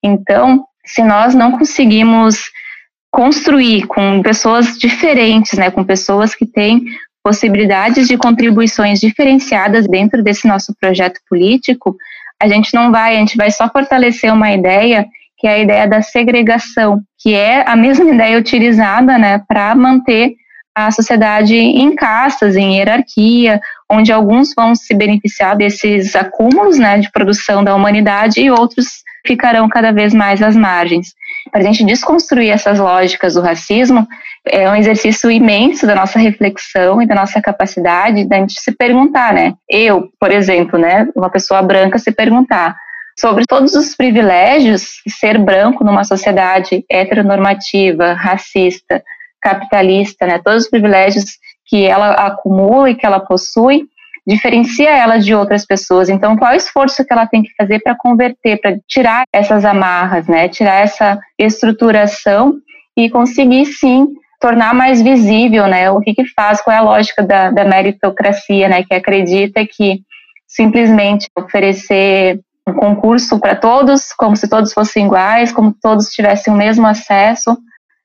Então, 0.03 0.65
se 0.85 1.05
nós 1.05 1.33
não 1.33 1.53
conseguimos 1.53 2.43
construir 3.09 3.87
com 3.87 4.21
pessoas 4.21 4.77
diferentes, 4.77 5.57
né, 5.57 5.71
com 5.71 5.85
pessoas 5.85 6.35
que 6.35 6.45
têm 6.45 6.83
possibilidades 7.23 8.09
de 8.09 8.17
contribuições 8.17 8.99
diferenciadas 8.99 9.87
dentro 9.87 10.25
desse 10.25 10.49
nosso 10.49 10.75
projeto 10.81 11.21
político, 11.29 11.97
a 12.41 12.49
gente 12.49 12.75
não 12.75 12.91
vai, 12.91 13.17
a 13.17 13.19
gente 13.19 13.37
vai 13.37 13.51
só 13.51 13.69
fortalecer 13.69 14.33
uma 14.33 14.51
ideia 14.51 15.07
que 15.39 15.47
é 15.47 15.55
a 15.55 15.59
ideia 15.59 15.89
da 15.89 16.03
segregação, 16.03 17.01
que 17.19 17.35
é 17.35 17.65
a 17.67 17.75
mesma 17.75 18.05
ideia 18.13 18.39
utilizada, 18.39 19.19
né, 19.19 19.43
para 19.49 19.75
manter 19.75 20.35
a 20.75 20.91
sociedade 20.91 21.57
em 21.57 21.95
castas, 21.95 22.57
em 22.57 22.77
hierarquia, 22.77 23.61
onde 23.91 24.13
alguns 24.13 24.55
vão 24.55 24.75
se 24.75 24.95
beneficiar 24.95 25.57
desses 25.57 26.15
acúmulos, 26.15 26.79
né, 26.79 26.99
de 26.99 27.11
produção 27.11 27.65
da 27.65 27.75
humanidade 27.75 28.41
e 28.41 28.51
outros 28.51 29.03
ficarão 29.27 29.69
cada 29.69 29.93
vez 29.93 30.15
mais 30.15 30.43
às 30.43 30.55
margens. 30.55 31.09
Para 31.51 31.61
a 31.61 31.65
gente 31.65 31.85
desconstruir 31.85 32.51
essas 32.51 32.79
lógicas 32.79 33.35
do 33.35 33.41
racismo, 33.41 34.07
é 34.47 34.69
um 34.69 34.77
exercício 34.77 35.31
imenso 35.31 35.87
da 35.87 35.95
nossa 35.95 36.19
reflexão 36.19 37.01
e 37.01 37.07
da 37.07 37.15
nossa 37.15 37.41
capacidade 37.41 38.25
da 38.27 38.37
gente 38.39 38.61
se 38.61 38.73
perguntar, 38.73 39.33
né? 39.33 39.55
Eu, 39.69 40.09
por 40.19 40.31
exemplo, 40.31 40.79
né, 40.79 41.09
uma 41.15 41.31
pessoa 41.31 41.63
branca 41.63 41.99
se 41.99 42.13
perguntar 42.13 42.77
sobre 43.19 43.45
todos 43.47 43.75
os 43.75 43.95
privilégios 43.95 45.03
ser 45.09 45.39
branco 45.39 45.85
numa 45.85 46.05
sociedade 46.05 46.85
heteronormativa, 46.91 48.15
racista, 48.15 49.03
capitalista, 49.41 50.27
né? 50.27 50.41
Todos 50.43 50.65
os 50.65 50.71
privilégios 50.71 51.25
que 51.67 51.85
ela 51.85 52.13
acumula 52.13 52.91
e 52.91 52.95
que 52.95 53.07
ela 53.07 53.21
possui 53.21 53.85
diferencia 54.31 54.91
ela 54.91 55.19
de 55.19 55.35
outras 55.35 55.67
pessoas. 55.67 56.09
Então, 56.09 56.37
qual 56.37 56.53
é 56.53 56.55
o 56.55 56.57
esforço 56.57 57.05
que 57.05 57.13
ela 57.13 57.27
tem 57.27 57.43
que 57.43 57.53
fazer 57.57 57.81
para 57.81 57.97
converter, 57.97 58.61
para 58.61 58.77
tirar 58.87 59.25
essas 59.33 59.65
amarras, 59.65 60.29
né? 60.29 60.49
Tirar 60.49 60.77
essa 60.77 61.19
estruturação 61.39 62.55
e 62.97 63.11
conseguir 63.11 63.67
sim 63.67 64.07
tornar 64.41 64.73
mais 64.73 65.03
visível, 65.03 65.67
né? 65.67 65.91
O 65.91 66.01
que 66.01 66.15
que 66.15 66.25
faz, 66.27 66.63
qual 66.63 66.75
é 66.75 66.79
a 66.79 66.83
lógica 66.83 67.23
da, 67.23 67.51
da 67.51 67.65
meritocracia, 67.65 68.69
né? 68.69 68.85
Que 68.85 68.95
acredita 68.95 69.67
que 69.67 70.01
simplesmente 70.47 71.29
oferecer 71.37 72.41
um 72.67 72.73
concurso 72.73 73.39
para 73.41 73.57
todos, 73.57 74.13
como 74.13 74.37
se 74.37 74.49
todos 74.49 74.73
fossem 74.73 75.07
iguais, 75.07 75.53
como 75.53 75.75
todos 75.83 76.11
tivessem 76.11 76.53
o 76.55 76.57
mesmo 76.57 76.87
acesso, 76.87 77.57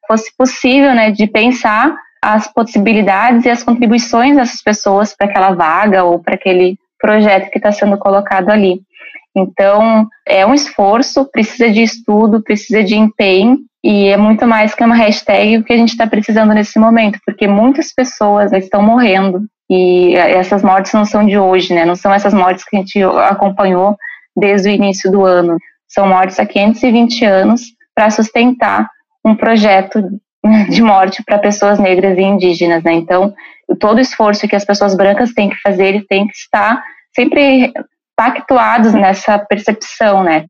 fosse 0.08 0.32
possível, 0.36 0.94
né? 0.96 1.12
De 1.12 1.28
pensar 1.28 1.96
as 2.26 2.52
possibilidades 2.52 3.46
e 3.46 3.52
as 3.52 3.62
contribuições 3.62 4.36
dessas 4.36 4.60
pessoas 4.60 5.16
para 5.16 5.28
aquela 5.28 5.52
vaga 5.52 6.04
ou 6.04 6.18
para 6.18 6.34
aquele 6.34 6.76
projeto 7.00 7.52
que 7.52 7.60
está 7.60 7.72
sendo 7.72 8.00
colocado 8.00 8.50
ali. 8.50 8.82
Então, 9.38 10.08
é 10.28 10.44
um 10.44 10.54
esforço, 10.54 11.30
precisa 11.32 11.70
de 11.70 11.84
estudo, 11.84 12.42
precisa 12.42 12.84
de 12.84 12.96
empenho, 12.96 13.60
e 13.84 14.08
é 14.08 14.18
muito 14.18 14.48
mais 14.48 14.74
que 14.74 14.84
uma 14.84 14.96
hashtag 14.96 15.58
o 15.58 15.64
que 15.64 15.74
a 15.74 15.78
gente 15.78 15.90
está 15.90 16.08
precisando 16.08 16.52
nesse 16.52 16.80
momento, 16.80 17.20
porque 17.24 17.48
muitas 17.48 17.94
pessoas 17.94 18.52
estão 18.54 18.82
morrendo, 18.82 19.46
e 19.70 20.16
essas 20.16 20.64
mortes 20.64 20.94
não 20.94 21.06
são 21.06 21.24
de 21.24 21.38
hoje, 21.38 21.76
né? 21.76 21.86
Não 21.86 21.96
são 21.96 22.12
essas 22.12 22.34
mortes 22.34 22.64
que 22.64 22.76
a 22.76 22.80
gente 22.80 23.04
acompanhou 23.04 23.96
desde 24.36 24.70
o 24.70 24.72
início 24.72 25.12
do 25.12 25.24
ano. 25.24 25.58
São 25.88 26.08
mortes 26.08 26.40
há 26.40 26.46
520 26.46 27.24
anos 27.24 27.62
para 27.94 28.10
sustentar 28.10 28.90
um 29.24 29.36
projeto 29.36 30.02
de 30.70 30.82
morte 30.82 31.24
para 31.24 31.40
pessoas 31.40 31.80
negras 31.80 32.18
e 32.18 32.22
indígenas, 32.22 32.84
né? 32.84 32.94
Então, 32.94 33.34
todo 33.80 34.00
esforço 34.00 34.48
que 34.48 34.56
as 34.56 34.66
pessoas 34.66 34.96
brancas 34.96 35.34
têm 35.34 35.50
que 35.50 35.58
fazer, 35.62 36.06
tem 36.08 36.28
que 36.28 36.36
estar 36.36 36.84
sempre 37.16 37.74
pactuados 38.16 38.94
nessa 38.94 39.40
percepção, 39.40 40.24
né? 40.24 40.46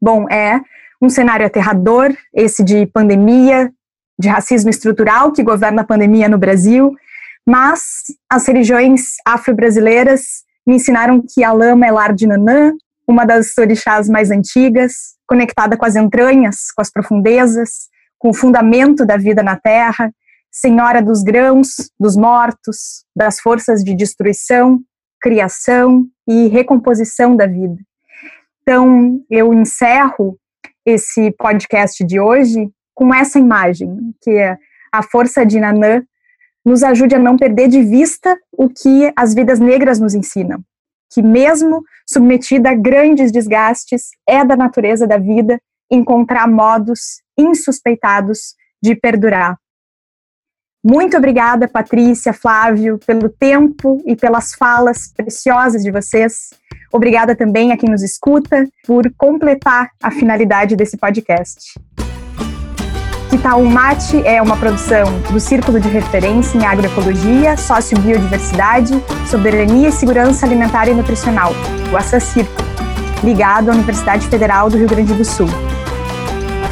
Bom, 0.00 0.28
é 0.30 0.60
um 1.00 1.08
cenário 1.08 1.46
aterrador, 1.46 2.14
esse 2.32 2.62
de 2.62 2.86
pandemia, 2.86 3.70
de 4.18 4.28
racismo 4.28 4.70
estrutural 4.70 5.32
que 5.32 5.42
governa 5.42 5.82
a 5.82 5.86
pandemia 5.86 6.28
no 6.28 6.38
Brasil, 6.38 6.94
mas 7.46 8.04
as 8.30 8.46
religiões 8.46 9.16
afro-brasileiras 9.26 10.44
me 10.66 10.76
ensinaram 10.76 11.22
que 11.22 11.44
a 11.44 11.52
lama 11.52 11.86
é 11.86 11.90
lar 11.90 12.14
de 12.14 12.26
Nanã, 12.26 12.72
uma 13.06 13.26
das 13.26 13.56
orixás 13.58 14.08
mais 14.08 14.30
antigas, 14.30 15.14
conectada 15.26 15.76
com 15.76 15.84
as 15.84 15.96
entranhas, 15.96 16.70
com 16.74 16.80
as 16.80 16.90
profundezas, 16.90 17.88
com 18.24 18.30
o 18.30 18.34
fundamento 18.34 19.04
da 19.04 19.18
vida 19.18 19.42
na 19.42 19.54
Terra, 19.54 20.10
senhora 20.50 21.02
dos 21.02 21.22
grãos, 21.22 21.90
dos 22.00 22.16
mortos, 22.16 23.04
das 23.14 23.38
forças 23.38 23.84
de 23.84 23.94
destruição, 23.94 24.80
criação 25.20 26.06
e 26.26 26.48
recomposição 26.48 27.36
da 27.36 27.46
vida. 27.46 27.76
Então, 28.62 29.20
eu 29.28 29.52
encerro 29.52 30.38
esse 30.86 31.32
podcast 31.32 32.02
de 32.02 32.18
hoje 32.18 32.70
com 32.94 33.14
essa 33.14 33.38
imagem, 33.38 33.94
que 34.22 34.30
é 34.30 34.56
a 34.90 35.02
força 35.02 35.44
de 35.44 35.60
Nanã 35.60 36.02
nos 36.64 36.82
ajude 36.82 37.14
a 37.14 37.18
não 37.18 37.36
perder 37.36 37.68
de 37.68 37.82
vista 37.82 38.38
o 38.52 38.70
que 38.70 39.12
as 39.14 39.34
vidas 39.34 39.60
negras 39.60 40.00
nos 40.00 40.14
ensinam, 40.14 40.64
que 41.12 41.20
mesmo 41.20 41.84
submetida 42.08 42.70
a 42.70 42.74
grandes 42.74 43.30
desgastes, 43.30 44.12
é 44.26 44.42
da 44.42 44.56
natureza 44.56 45.06
da 45.06 45.18
vida 45.18 45.60
encontrar 45.90 46.48
modos 46.48 47.22
insuspeitados 47.38 48.54
de 48.82 48.94
perdurar. 48.94 49.56
Muito 50.84 51.16
obrigada, 51.16 51.66
Patrícia, 51.66 52.34
Flávio, 52.34 52.98
pelo 53.06 53.30
tempo 53.30 54.02
e 54.04 54.14
pelas 54.14 54.54
falas 54.54 55.10
preciosas 55.16 55.82
de 55.82 55.90
vocês. 55.90 56.50
Obrigada 56.92 57.34
também 57.34 57.72
a 57.72 57.76
quem 57.76 57.88
nos 57.88 58.02
escuta 58.02 58.68
por 58.86 59.10
completar 59.16 59.88
a 60.02 60.10
finalidade 60.10 60.76
desse 60.76 60.98
podcast. 60.98 61.74
O 63.56 63.64
Mate 63.66 64.26
é 64.26 64.40
uma 64.40 64.56
produção 64.56 65.04
do 65.30 65.38
Círculo 65.38 65.78
de 65.78 65.86
Referência 65.86 66.56
em 66.56 66.64
Agroecologia, 66.64 67.58
Sociobiodiversidade, 67.58 68.94
Soberania 69.30 69.90
e 69.90 69.92
Segurança 69.92 70.46
Alimentar 70.46 70.88
e 70.88 70.94
Nutricional, 70.94 71.52
o 71.92 71.96
ASSA-Círculo, 71.96 72.66
ligado 73.22 73.70
à 73.70 73.74
Universidade 73.74 74.26
Federal 74.28 74.70
do 74.70 74.78
Rio 74.78 74.88
Grande 74.88 75.12
do 75.12 75.24
Sul. 75.24 75.48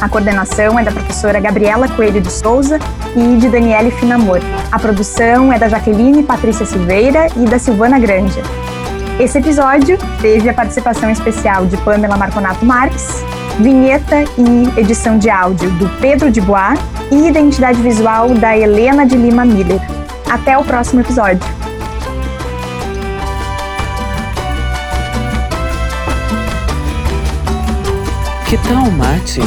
A 0.03 0.09
coordenação 0.09 0.77
é 0.77 0.83
da 0.83 0.91
professora 0.91 1.39
Gabriela 1.39 1.87
Coelho 1.87 2.19
de 2.19 2.29
Souza 2.29 2.77
e 3.15 3.37
de 3.37 3.47
Daniele 3.47 3.89
Finamor. 3.89 4.41
A 4.69 4.77
produção 4.77 5.53
é 5.53 5.57
da 5.57 5.69
Jaqueline 5.69 6.21
Patrícia 6.23 6.65
Silveira 6.65 7.27
e 7.37 7.45
da 7.45 7.57
Silvana 7.57 7.97
Granja. 7.97 8.41
Esse 9.17 9.37
episódio 9.37 9.97
teve 10.21 10.49
a 10.49 10.53
participação 10.53 11.09
especial 11.09 11.65
de 11.67 11.77
Pamela 11.77 12.17
Marconato 12.17 12.65
Marques, 12.65 13.23
vinheta 13.61 14.25
e 14.37 14.77
edição 14.77 15.17
de 15.17 15.29
áudio 15.29 15.69
do 15.71 15.87
Pedro 16.01 16.29
de 16.29 16.41
Bois 16.41 16.77
e 17.09 17.29
identidade 17.29 17.81
visual 17.81 18.35
da 18.35 18.57
Helena 18.57 19.05
de 19.05 19.15
Lima 19.15 19.45
Miller. 19.45 19.79
Até 20.29 20.57
o 20.57 20.65
próximo 20.65 20.99
episódio. 20.99 21.39
Que 28.49 28.57
tal 28.67 28.91
mate? 28.91 29.39